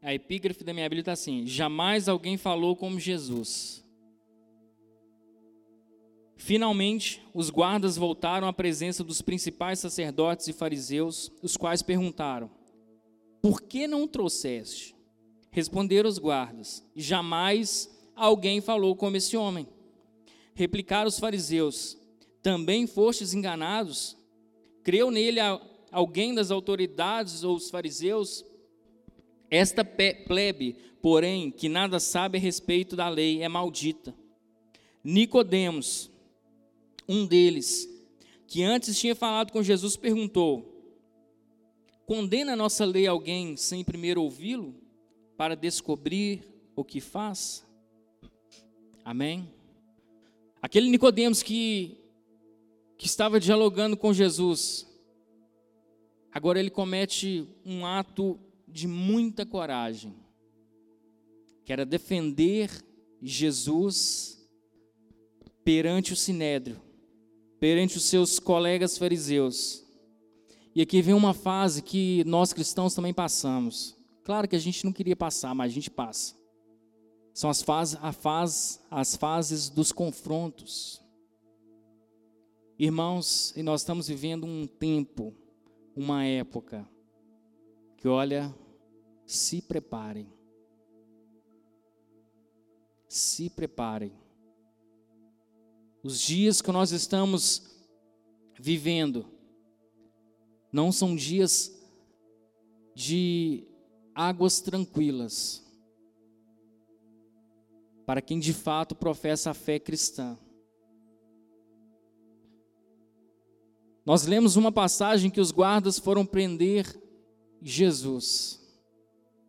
[0.00, 3.84] A epígrafe da minha Bíblia está assim: jamais alguém falou como Jesus.
[6.36, 12.48] Finalmente, os guardas voltaram à presença dos principais sacerdotes e fariseus, os quais perguntaram:
[13.42, 14.94] Por que não trouxeste?
[15.50, 19.66] Responderam os guardas: Jamais alguém falou como esse homem.
[20.54, 21.98] Replicaram os fariseus:
[22.40, 24.16] Também fostes enganados?
[24.84, 25.40] Creu nele
[25.90, 28.44] alguém das autoridades ou os fariseus?
[29.50, 34.14] Esta plebe, porém, que nada sabe a respeito da lei, é maldita.
[35.02, 36.10] Nicodemos,
[37.08, 37.88] um deles,
[38.46, 40.78] que antes tinha falado com Jesus, perguntou:
[42.04, 44.74] Condena a nossa lei alguém sem primeiro ouvi-lo,
[45.36, 46.42] para descobrir
[46.74, 47.64] o que faz?
[49.04, 49.48] Amém?
[50.60, 51.96] Aquele Nicodemos que,
[52.98, 54.86] que estava dialogando com Jesus,
[56.32, 58.38] agora ele comete um ato
[58.70, 60.14] de muita coragem,
[61.64, 62.70] que era defender
[63.20, 64.48] Jesus
[65.64, 66.80] perante o sinédrio,
[67.58, 69.84] perante os seus colegas fariseus.
[70.74, 73.96] E aqui vem uma fase que nós cristãos também passamos.
[74.22, 76.36] Claro que a gente não queria passar, mas a gente passa.
[77.32, 81.02] São as fases, fase, as fases dos confrontos.
[82.78, 85.34] Irmãos, e nós estamos vivendo um tempo,
[85.96, 86.88] uma época
[87.98, 88.54] que olha,
[89.26, 90.32] se preparem.
[93.06, 94.12] Se preparem.
[96.02, 97.76] Os dias que nós estamos
[98.58, 99.26] vivendo
[100.72, 101.70] não são dias
[102.94, 103.68] de
[104.14, 105.68] águas tranquilas.
[108.08, 110.38] para quem de fato professa a fé cristã.
[114.02, 116.86] Nós lemos uma passagem que os guardas foram prender
[117.60, 118.60] Jesus.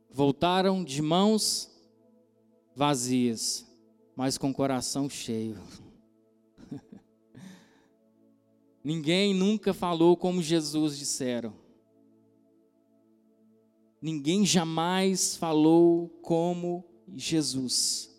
[0.09, 1.69] Voltaram de mãos
[2.75, 3.65] vazias,
[4.15, 5.57] mas com coração cheio.
[8.83, 11.53] Ninguém nunca falou como Jesus disseram.
[14.01, 18.09] Ninguém jamais falou como Jesus.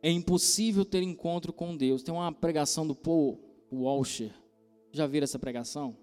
[0.00, 2.02] É impossível ter encontro com Deus.
[2.02, 3.40] Tem uma pregação do Paul
[3.72, 4.32] Walsher.
[4.92, 5.96] Já viram essa pregação?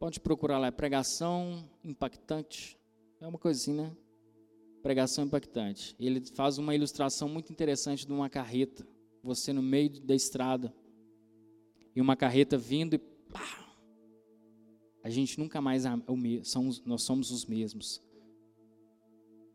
[0.00, 2.74] Pode procurar lá, é pregação impactante.
[3.20, 3.96] É uma coisinha, né?
[4.82, 5.94] Pregação impactante.
[6.00, 8.88] Ele faz uma ilustração muito interessante de uma carreta.
[9.22, 10.74] Você no meio da estrada.
[11.94, 13.76] E uma carreta vindo e pá!
[15.04, 15.90] A gente nunca mais é
[16.44, 18.00] somos, nós somos os mesmos.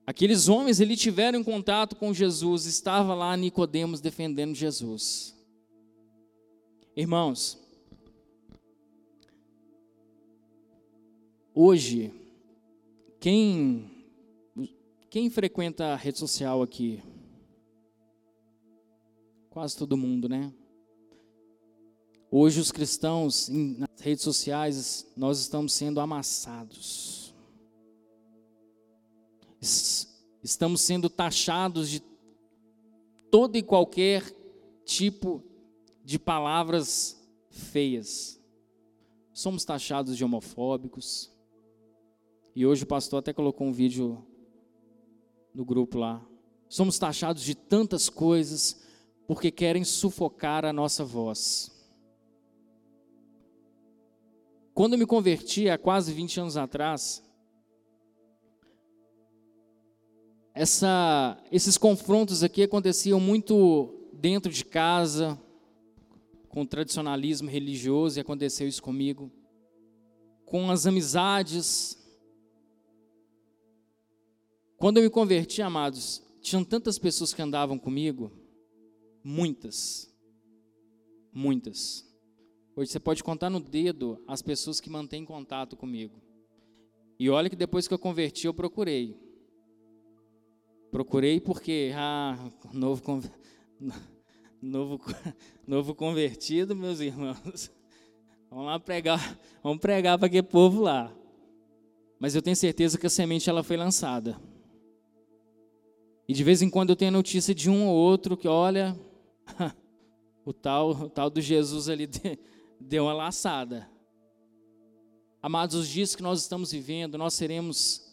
[0.06, 5.36] Aqueles homens ele tiveram contato com Jesus, estava lá Nicodemos defendendo Jesus.
[6.96, 7.65] Irmãos,
[11.56, 12.14] hoje
[13.20, 13.90] quem
[15.10, 17.02] quem frequenta a rede social aqui?
[19.50, 20.54] Quase todo mundo, né?
[22.30, 27.34] Hoje os cristãos nas redes sociais nós estamos sendo amassados.
[30.44, 32.04] Estamos sendo taxados de
[33.32, 34.22] todo e qualquer
[34.84, 35.42] tipo
[36.04, 37.18] de palavras
[37.50, 38.38] feias.
[39.32, 41.35] Somos taxados de homofóbicos.
[42.56, 44.26] E hoje o pastor até colocou um vídeo
[45.54, 46.26] no grupo lá.
[46.70, 48.82] Somos taxados de tantas coisas
[49.28, 51.70] porque querem sufocar a nossa voz.
[54.74, 57.22] Quando eu me converti há quase 20 anos atrás,
[60.54, 65.38] essa, esses confrontos aqui aconteciam muito dentro de casa,
[66.48, 69.30] com o tradicionalismo religioso, e aconteceu isso comigo,
[70.46, 72.05] com as amizades.
[74.78, 78.32] Quando eu me converti, amados, tinham tantas pessoas que andavam comigo,
[79.24, 80.14] muitas,
[81.34, 82.06] muitas.
[82.76, 86.22] Hoje você pode contar no dedo as pessoas que mantêm contato comigo.
[87.18, 89.18] E olha que depois que eu converti, eu procurei.
[90.92, 92.38] Procurei porque, ah,
[92.74, 93.02] novo,
[94.62, 95.00] novo,
[95.66, 97.72] novo convertido, meus irmãos.
[98.50, 101.14] Vamos lá pregar, vamos pregar para aquele povo lá.
[102.18, 104.40] Mas eu tenho certeza que a semente ela foi lançada.
[106.28, 109.00] E de vez em quando eu tenho notícia de um ou outro que, olha,
[110.46, 112.10] o tal, o tal do Jesus ali
[112.80, 113.90] deu uma laçada.
[115.42, 118.04] Amados, os dias que nós estamos vivendo, nós seremos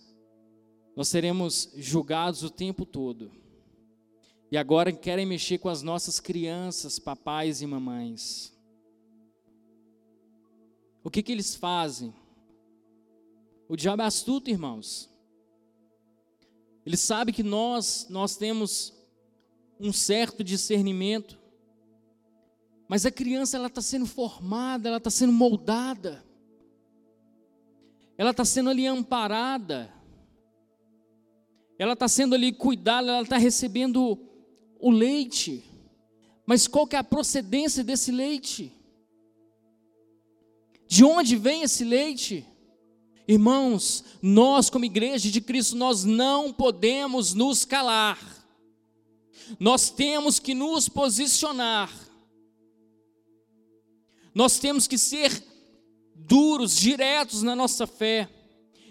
[0.94, 3.32] nós seremos julgados o tempo todo.
[4.50, 8.52] E agora querem mexer com as nossas crianças, papais e mamães.
[11.02, 12.14] O que, que eles fazem?
[13.66, 15.11] O diabo é astuto, irmãos.
[16.84, 18.92] Ele sabe que nós, nós temos
[19.78, 21.38] um certo discernimento,
[22.88, 26.24] mas a criança ela está sendo formada, ela está sendo moldada,
[28.18, 29.92] ela está sendo ali amparada
[31.82, 34.16] ela está sendo ali cuidada, ela está recebendo
[34.78, 35.64] o leite.
[36.46, 38.72] Mas qual que é a procedência desse leite?
[40.86, 42.46] De onde vem esse leite?
[43.26, 48.18] Irmãos, nós como igreja de Cristo, nós não podemos nos calar.
[49.58, 51.92] Nós temos que nos posicionar.
[54.34, 55.44] Nós temos que ser
[56.14, 58.28] duros, diretos na nossa fé.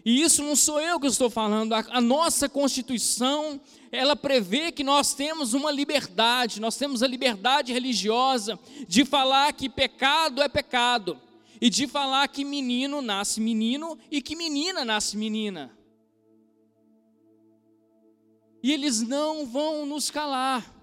[0.03, 3.61] E isso não sou eu que estou falando, a, a, nossa Constituição,
[3.91, 9.69] ela prevê que nós temos uma liberdade, nós temos a liberdade religiosa de falar que
[9.69, 11.19] pecado é pecado,
[11.62, 15.72] e de falar que menino nasce menino e que menina nasce menina.
[18.64, 20.74] E eles não vão nos calar,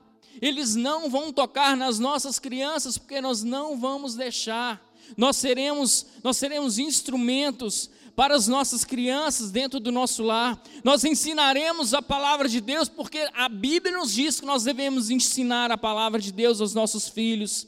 [0.41, 4.81] eles não vão tocar nas nossas crianças, porque nós não vamos deixar.
[5.17, 10.61] Nós seremos, nós seremos instrumentos para as nossas crianças dentro do nosso lar.
[10.85, 15.71] Nós ensinaremos a palavra de Deus, porque a Bíblia nos diz que nós devemos ensinar
[15.71, 17.67] a palavra de Deus aos nossos filhos.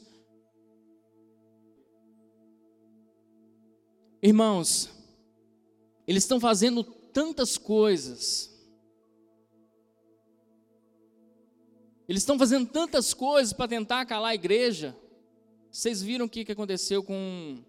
[4.21, 4.89] Irmãos,
[6.07, 8.49] eles estão fazendo tantas coisas.
[12.07, 14.95] Eles estão fazendo tantas coisas para tentar calar a igreja.
[15.71, 17.63] Vocês viram o que aconteceu com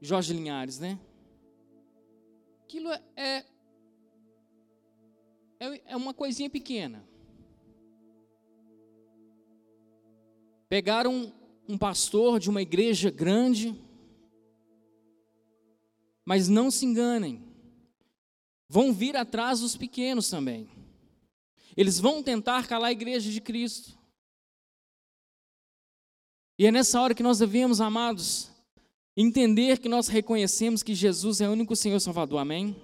[0.00, 0.98] Jorge Linhares, né?
[2.64, 3.44] Aquilo é, é
[5.64, 7.06] é, é uma coisinha pequena.
[10.68, 11.32] Pegaram
[11.68, 13.74] um pastor de uma igreja grande,
[16.24, 17.42] mas não se enganem,
[18.68, 20.68] vão vir atrás os pequenos também.
[21.76, 23.98] Eles vão tentar calar a igreja de Cristo.
[26.58, 28.48] E é nessa hora que nós devemos, amados,
[29.16, 32.76] entender que nós reconhecemos que Jesus é o único Senhor Salvador, amém?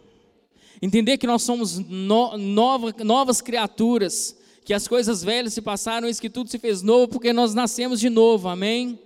[0.82, 6.14] Entender que nós somos no, nova, novas criaturas, que as coisas velhas se passaram e
[6.14, 8.98] que tudo se fez novo, porque nós nascemos de novo, amém?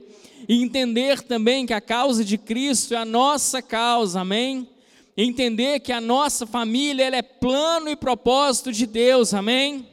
[0.49, 4.69] E entender também que a causa de Cristo é a nossa causa, amém?
[5.17, 9.89] Entender que a nossa família ela é plano e propósito de Deus, amém?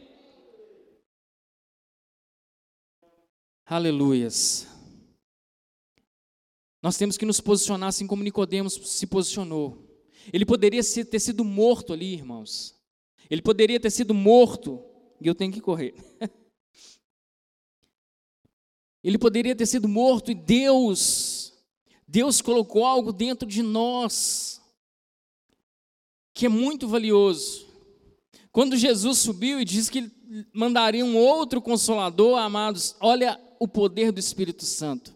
[3.66, 4.68] Aleluias.
[6.82, 9.88] Nós temos que nos posicionar assim como Nicodemos se posicionou.
[10.34, 12.76] Ele poderia ter sido morto ali, irmãos.
[13.30, 14.84] Ele poderia ter sido morto,
[15.22, 15.94] e eu tenho que correr.
[19.04, 21.54] Ele poderia ter sido morto e Deus,
[22.08, 24.62] Deus colocou algo dentro de nós
[26.34, 27.68] que é muito valioso.
[28.52, 30.12] Quando Jesus subiu e disse que
[30.54, 35.16] mandaria um outro consolador, amados, olha o poder do Espírito Santo.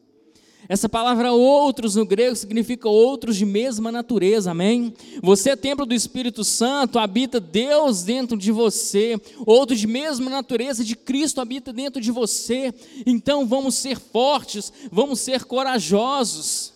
[0.68, 4.94] Essa palavra outros no grego significa outros de mesma natureza, amém?
[5.22, 10.84] Você é templo do Espírito Santo, habita Deus dentro de você, outro de mesma natureza
[10.84, 12.74] de Cristo habita dentro de você.
[13.06, 16.74] Então vamos ser fortes, vamos ser corajosos,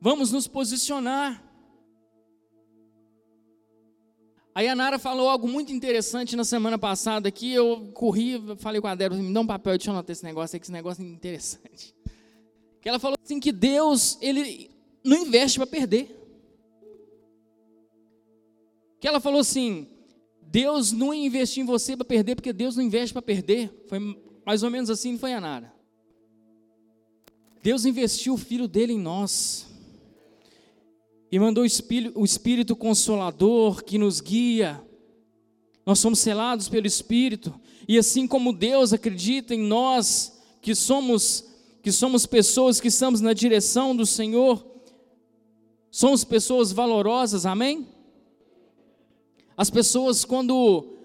[0.00, 1.42] vamos nos posicionar.
[4.56, 7.52] A Yanara falou algo muito interessante na semana passada aqui.
[7.52, 10.56] Eu corri, falei com a Débora, me dá um papel, deixa eu anotar esse negócio
[10.56, 11.92] aqui, esse negócio é interessante.
[12.84, 14.70] Que ela falou assim que Deus, ele
[15.02, 16.14] não investe para perder.
[19.00, 19.88] Que ela falou assim,
[20.42, 23.72] Deus não ia investir em você para perder, porque Deus não investe para perder.
[23.88, 23.98] Foi
[24.44, 25.74] mais ou menos assim, não foi a Nara.
[27.62, 29.66] Deus investiu o filho dele em nós.
[31.32, 34.78] E mandou o Espírito, o Espírito Consolador que nos guia.
[35.86, 37.58] Nós somos selados pelo Espírito.
[37.88, 41.53] E assim como Deus acredita em nós, que somos
[41.84, 44.64] que somos pessoas que estamos na direção do Senhor,
[45.90, 47.86] somos pessoas valorosas, amém?
[49.54, 50.96] As pessoas, quando,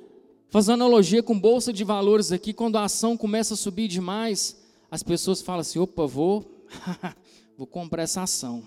[0.48, 4.58] fazendo analogia com bolsa de valores aqui, quando a ação começa a subir demais,
[4.90, 6.66] as pessoas falam assim: opa, vou,
[7.58, 8.64] vou comprar essa ação.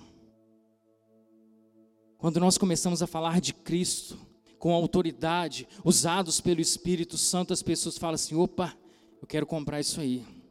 [2.19, 4.19] Quando nós começamos a falar de Cristo,
[4.59, 8.77] com autoridade, usados pelo Espírito Santo, as pessoas falam assim: opa,
[9.19, 10.41] eu quero comprar isso aí.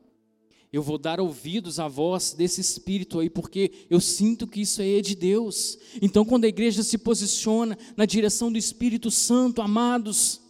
[0.72, 5.00] Eu vou dar ouvidos à voz desse espírito aí, porque eu sinto que isso aí
[5.00, 5.78] é de Deus.
[6.02, 10.42] Então, quando a igreja se posiciona na direção do Espírito Santo, amados,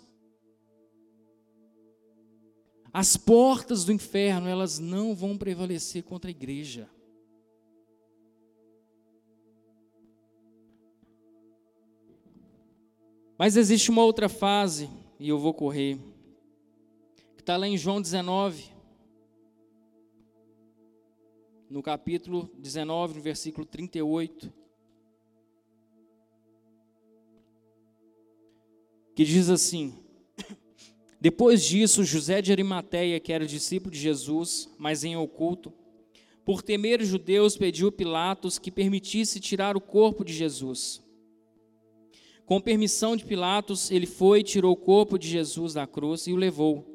[2.94, 6.88] as portas do inferno, elas não vão prevalecer contra a igreja.
[13.40, 14.88] Mas existe uma outra fase,
[15.20, 15.98] e eu vou correr,
[17.36, 18.71] que está lá em João 19,
[21.72, 24.52] no capítulo 19, no versículo 38,
[29.16, 30.04] que diz assim:
[31.20, 35.74] Depois disso, José de Arimateia, que era discípulo de Jesus, mas em oculto,
[36.44, 41.02] por temer os judeus, pediu a Pilatos que permitisse tirar o corpo de Jesus.
[42.46, 46.36] Com permissão de Pilatos, ele foi, tirou o corpo de Jesus da cruz e o
[46.36, 46.86] levou.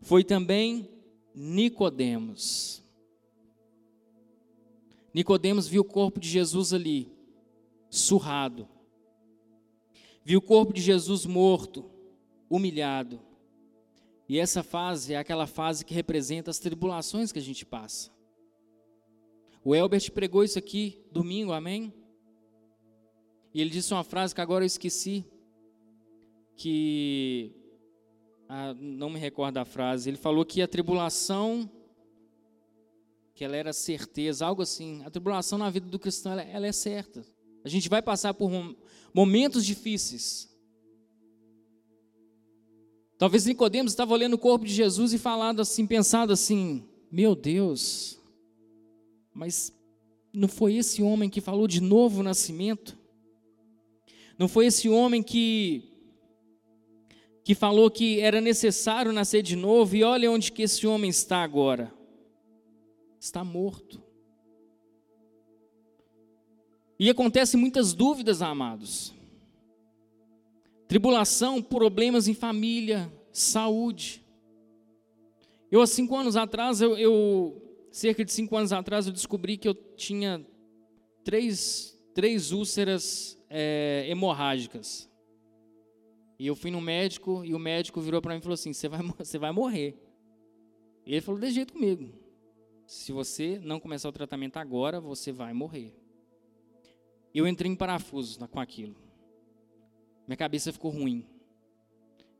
[0.00, 0.90] Foi também
[1.32, 2.87] Nicodemos.
[5.12, 7.10] Nicodemos viu o corpo de Jesus ali,
[7.90, 8.68] surrado.
[10.24, 11.90] Viu o corpo de Jesus morto,
[12.50, 13.20] humilhado.
[14.28, 18.10] E essa fase é aquela fase que representa as tribulações que a gente passa.
[19.64, 21.92] O Elbert pregou isso aqui domingo, amém?
[23.54, 25.24] E ele disse uma frase que agora eu esqueci,
[26.56, 27.54] que
[28.48, 30.10] ah, não me recordo a frase.
[30.10, 31.70] Ele falou que a tribulação
[33.38, 35.00] que ela era certeza, algo assim.
[35.04, 37.24] A tribulação na vida do cristão, ela, ela é certa.
[37.64, 38.50] A gente vai passar por
[39.14, 40.52] momentos difíceis.
[43.16, 48.18] Talvez Nicodemos estava olhando o corpo de Jesus e falando assim, pensado assim: Meu Deus,
[49.32, 49.72] mas
[50.32, 52.98] não foi esse homem que falou de novo nascimento?
[54.36, 55.84] Não foi esse homem que
[57.44, 61.42] que falou que era necessário nascer de novo e olha onde que esse homem está
[61.42, 61.96] agora
[63.18, 64.02] está morto.
[66.98, 69.14] E acontecem muitas dúvidas, amados.
[70.88, 74.24] tribulação, problemas em família, saúde.
[75.70, 77.62] Eu, há cinco anos atrás, eu, eu,
[77.92, 80.44] cerca de cinco anos atrás, eu descobri que eu tinha
[81.22, 85.08] três, três úlceras é, hemorrágicas.
[86.38, 88.88] E eu fui no médico e o médico virou para mim e falou assim: você
[88.88, 89.94] vai, você vai morrer.
[91.04, 92.17] E ele falou: de jeito comigo.
[92.88, 95.94] Se você não começar o tratamento agora, você vai morrer.
[97.34, 98.96] Eu entrei em parafusos com aquilo.
[100.26, 101.26] Minha cabeça ficou ruim.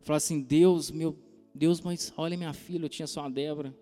[0.01, 1.19] Falei assim: Deus, meu
[1.55, 3.77] Deus, mas olha minha filha, eu tinha só a Débora.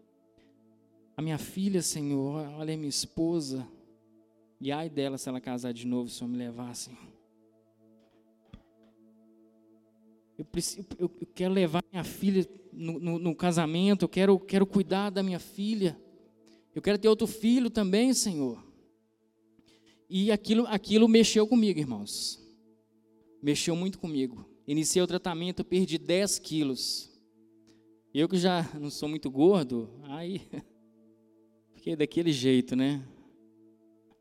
[1.16, 3.64] A minha filha, Senhor, olha minha esposa.
[4.60, 6.90] E ai dela se ela casar de novo, se eu me levasse.
[10.36, 14.66] Eu, preciso, eu, eu quero levar minha filha no, no, no, casamento, eu quero, quero
[14.66, 15.96] cuidar da minha filha.
[16.76, 18.62] Eu quero ter outro filho também, Senhor.
[20.10, 22.38] E aquilo, aquilo mexeu comigo, irmãos.
[23.42, 24.46] Mexeu muito comigo.
[24.66, 27.10] Iniciei o tratamento, perdi 10 quilos.
[28.12, 30.42] Eu que já não sou muito gordo, aí
[31.72, 33.02] fiquei daquele jeito, né?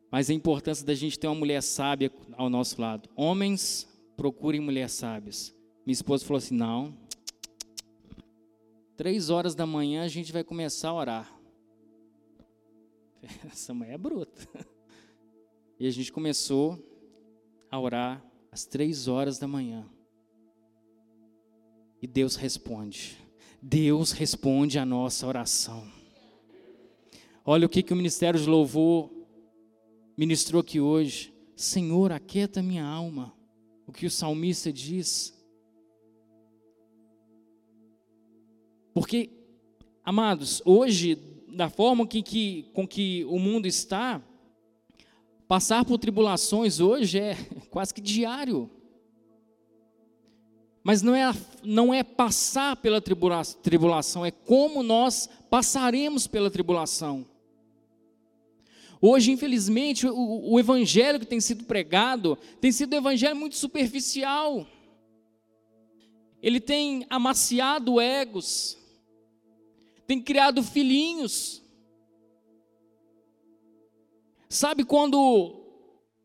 [0.10, 3.10] Mas a importância da gente ter uma mulher sábia ao nosso lado.
[3.18, 3.86] Homens,
[4.16, 5.54] procurem mulheres sábias.
[5.86, 6.98] Minha esposa falou assim: não.
[8.96, 11.35] Três horas da manhã a gente vai começar a orar.
[13.46, 14.48] Essa mãe é bruta.
[15.78, 16.80] E a gente começou
[17.70, 19.86] a orar às três horas da manhã.
[22.02, 23.18] E Deus responde.
[23.62, 25.86] Deus responde a nossa oração.
[27.44, 29.12] Olha o que, que o Ministério de Louvor
[30.18, 31.34] ministrou aqui hoje.
[31.58, 33.36] Senhor, aquieta minha alma.
[33.86, 35.38] O que o salmista diz.
[38.94, 39.30] Porque,
[40.06, 44.22] amados, hoje, da forma que, que, com que o mundo está,
[45.48, 47.36] passar por tribulações hoje é
[47.72, 48.70] quase que diário.
[50.84, 51.34] Mas não é,
[51.64, 57.26] não é passar pela tribulação, é como nós passaremos pela tribulação.
[59.02, 64.68] Hoje, infelizmente, o, o evangelho que tem sido pregado tem sido um evangelho muito superficial.
[66.42, 68.78] Ele tem amaciado egos,
[70.08, 71.62] tem criado filhinhos.
[74.50, 75.64] Sabe quando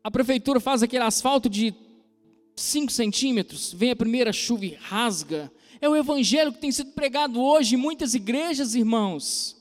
[0.03, 1.73] a prefeitura faz aquele asfalto de
[2.55, 5.51] 5 centímetros, vem a primeira chuva e rasga?
[5.79, 9.57] É o evangelho que tem sido pregado hoje em muitas igrejas, irmãos.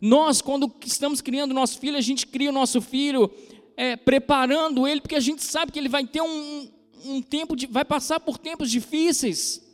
[0.00, 3.30] Nós, quando estamos criando nosso filho, a gente cria o nosso filho
[3.76, 6.70] é, preparando ele, porque a gente sabe que ele vai ter um,
[7.04, 9.69] um tempo, de, vai passar por tempos difíceis.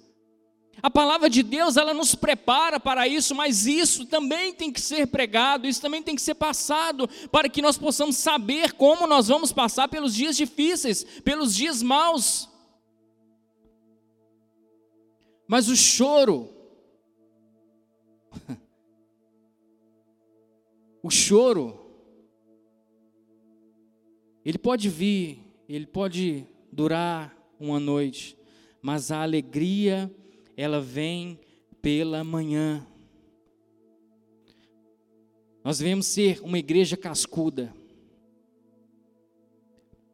[0.83, 5.07] A palavra de Deus, ela nos prepara para isso, mas isso também tem que ser
[5.07, 9.53] pregado, isso também tem que ser passado, para que nós possamos saber como nós vamos
[9.53, 12.49] passar pelos dias difíceis, pelos dias maus.
[15.49, 16.53] Mas o choro,
[21.03, 21.87] o choro,
[24.45, 28.37] ele pode vir, ele pode durar uma noite,
[28.83, 30.15] mas a alegria,
[30.57, 31.39] ela vem
[31.83, 32.87] pela manhã.
[35.63, 37.75] Nós devemos ser uma igreja cascuda.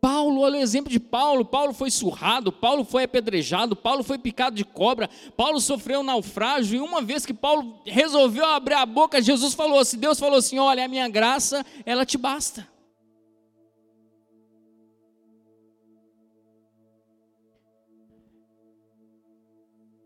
[0.01, 1.45] Paulo, olha o exemplo de Paulo.
[1.45, 6.77] Paulo foi surrado, Paulo foi apedrejado, Paulo foi picado de cobra, Paulo sofreu um naufrágio.
[6.77, 10.59] E uma vez que Paulo resolveu abrir a boca, Jesus falou assim: Deus falou assim:
[10.59, 12.67] Olha, a minha graça, ela te basta.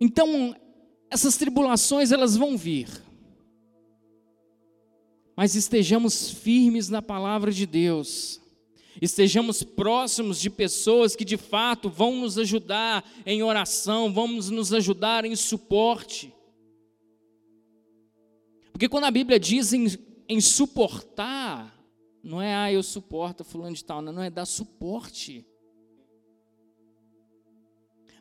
[0.07, 0.55] Então,
[1.11, 2.89] essas tribulações elas vão vir.
[5.35, 8.41] Mas estejamos firmes na palavra de Deus.
[9.03, 15.25] Estejamos próximos de pessoas que de fato vão nos ajudar em oração, vão nos ajudar
[15.25, 16.33] em suporte.
[18.71, 19.87] Porque quando a Bíblia diz em,
[20.29, 21.77] em suportar,
[22.23, 25.45] não é, ah, eu suporto fulano de tal, não, não é dar suporte.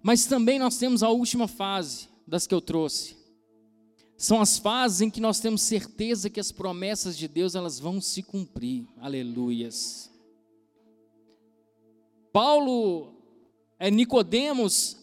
[0.05, 3.17] Mas também nós temos a última fase das que eu trouxe.
[4.15, 7.99] São as fases em que nós temos certeza que as promessas de Deus elas vão
[7.99, 8.85] se cumprir.
[9.01, 10.11] Aleluias.
[12.31, 13.15] Paulo,
[13.79, 14.95] é, Nicodemos,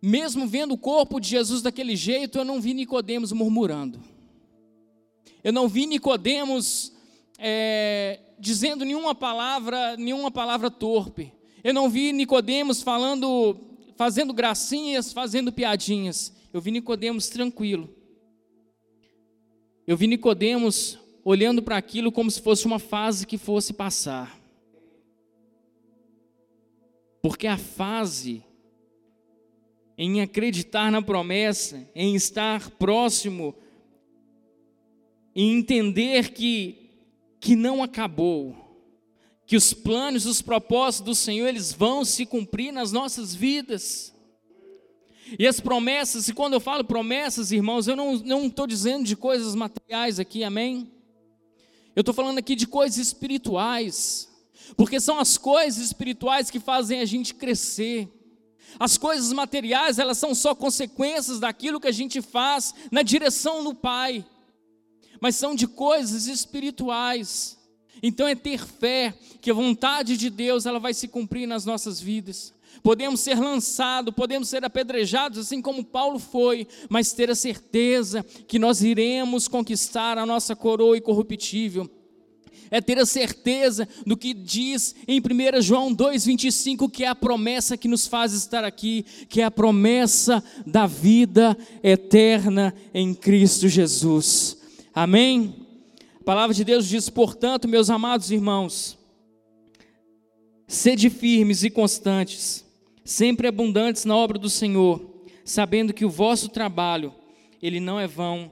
[0.00, 4.00] mesmo vendo o corpo de Jesus daquele jeito, eu não vi Nicodemos murmurando.
[5.42, 6.92] Eu não vi Nicodemos
[7.36, 11.32] é, dizendo nenhuma palavra, nenhuma palavra torpe.
[11.64, 16.32] Eu não vi Nicodemos falando fazendo gracinhas, fazendo piadinhas.
[16.52, 17.88] Eu vi Nicodemos tranquilo.
[19.86, 24.38] Eu vi Nicodemos olhando para aquilo como se fosse uma fase que fosse passar.
[27.22, 28.44] Porque a fase
[29.98, 33.54] em acreditar na promessa, em estar próximo,
[35.34, 36.90] em entender que,
[37.40, 38.65] que não acabou,
[39.46, 44.12] que os planos, os propósitos do Senhor, eles vão se cumprir nas nossas vidas.
[45.38, 49.54] E as promessas, e quando eu falo promessas, irmãos, eu não estou dizendo de coisas
[49.54, 50.90] materiais aqui, amém?
[51.94, 54.28] Eu estou falando aqui de coisas espirituais,
[54.76, 58.08] porque são as coisas espirituais que fazem a gente crescer.
[58.78, 63.74] As coisas materiais, elas são só consequências daquilo que a gente faz na direção do
[63.74, 64.24] Pai,
[65.20, 67.55] mas são de coisas espirituais.
[68.02, 72.00] Então é ter fé que a vontade de Deus ela vai se cumprir nas nossas
[72.00, 72.54] vidas.
[72.82, 78.58] Podemos ser lançados, podemos ser apedrejados, assim como Paulo foi, mas ter a certeza que
[78.58, 81.90] nós iremos conquistar a nossa coroa incorruptível
[82.70, 87.76] é ter a certeza do que diz em 1 João 2,25, que é a promessa
[87.76, 94.58] que nos faz estar aqui, que é a promessa da vida eterna em Cristo Jesus.
[94.94, 95.65] Amém?
[96.26, 98.98] Palavra de Deus diz, portanto, meus amados irmãos,
[100.66, 102.66] sede firmes e constantes,
[103.04, 107.14] sempre abundantes na obra do Senhor, sabendo que o vosso trabalho,
[107.62, 108.50] ele não é vão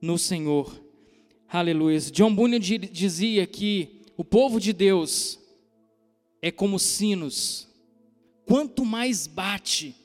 [0.00, 0.80] no Senhor.
[1.48, 1.98] Aleluia.
[1.98, 5.36] John Bunyan dizia que o povo de Deus
[6.40, 7.66] é como sinos.
[8.46, 9.96] Quanto mais bate,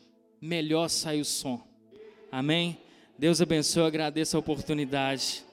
[0.42, 1.62] melhor sai o som.
[2.32, 2.80] Amém?
[3.16, 5.45] Deus abençoe, agradeço a oportunidade.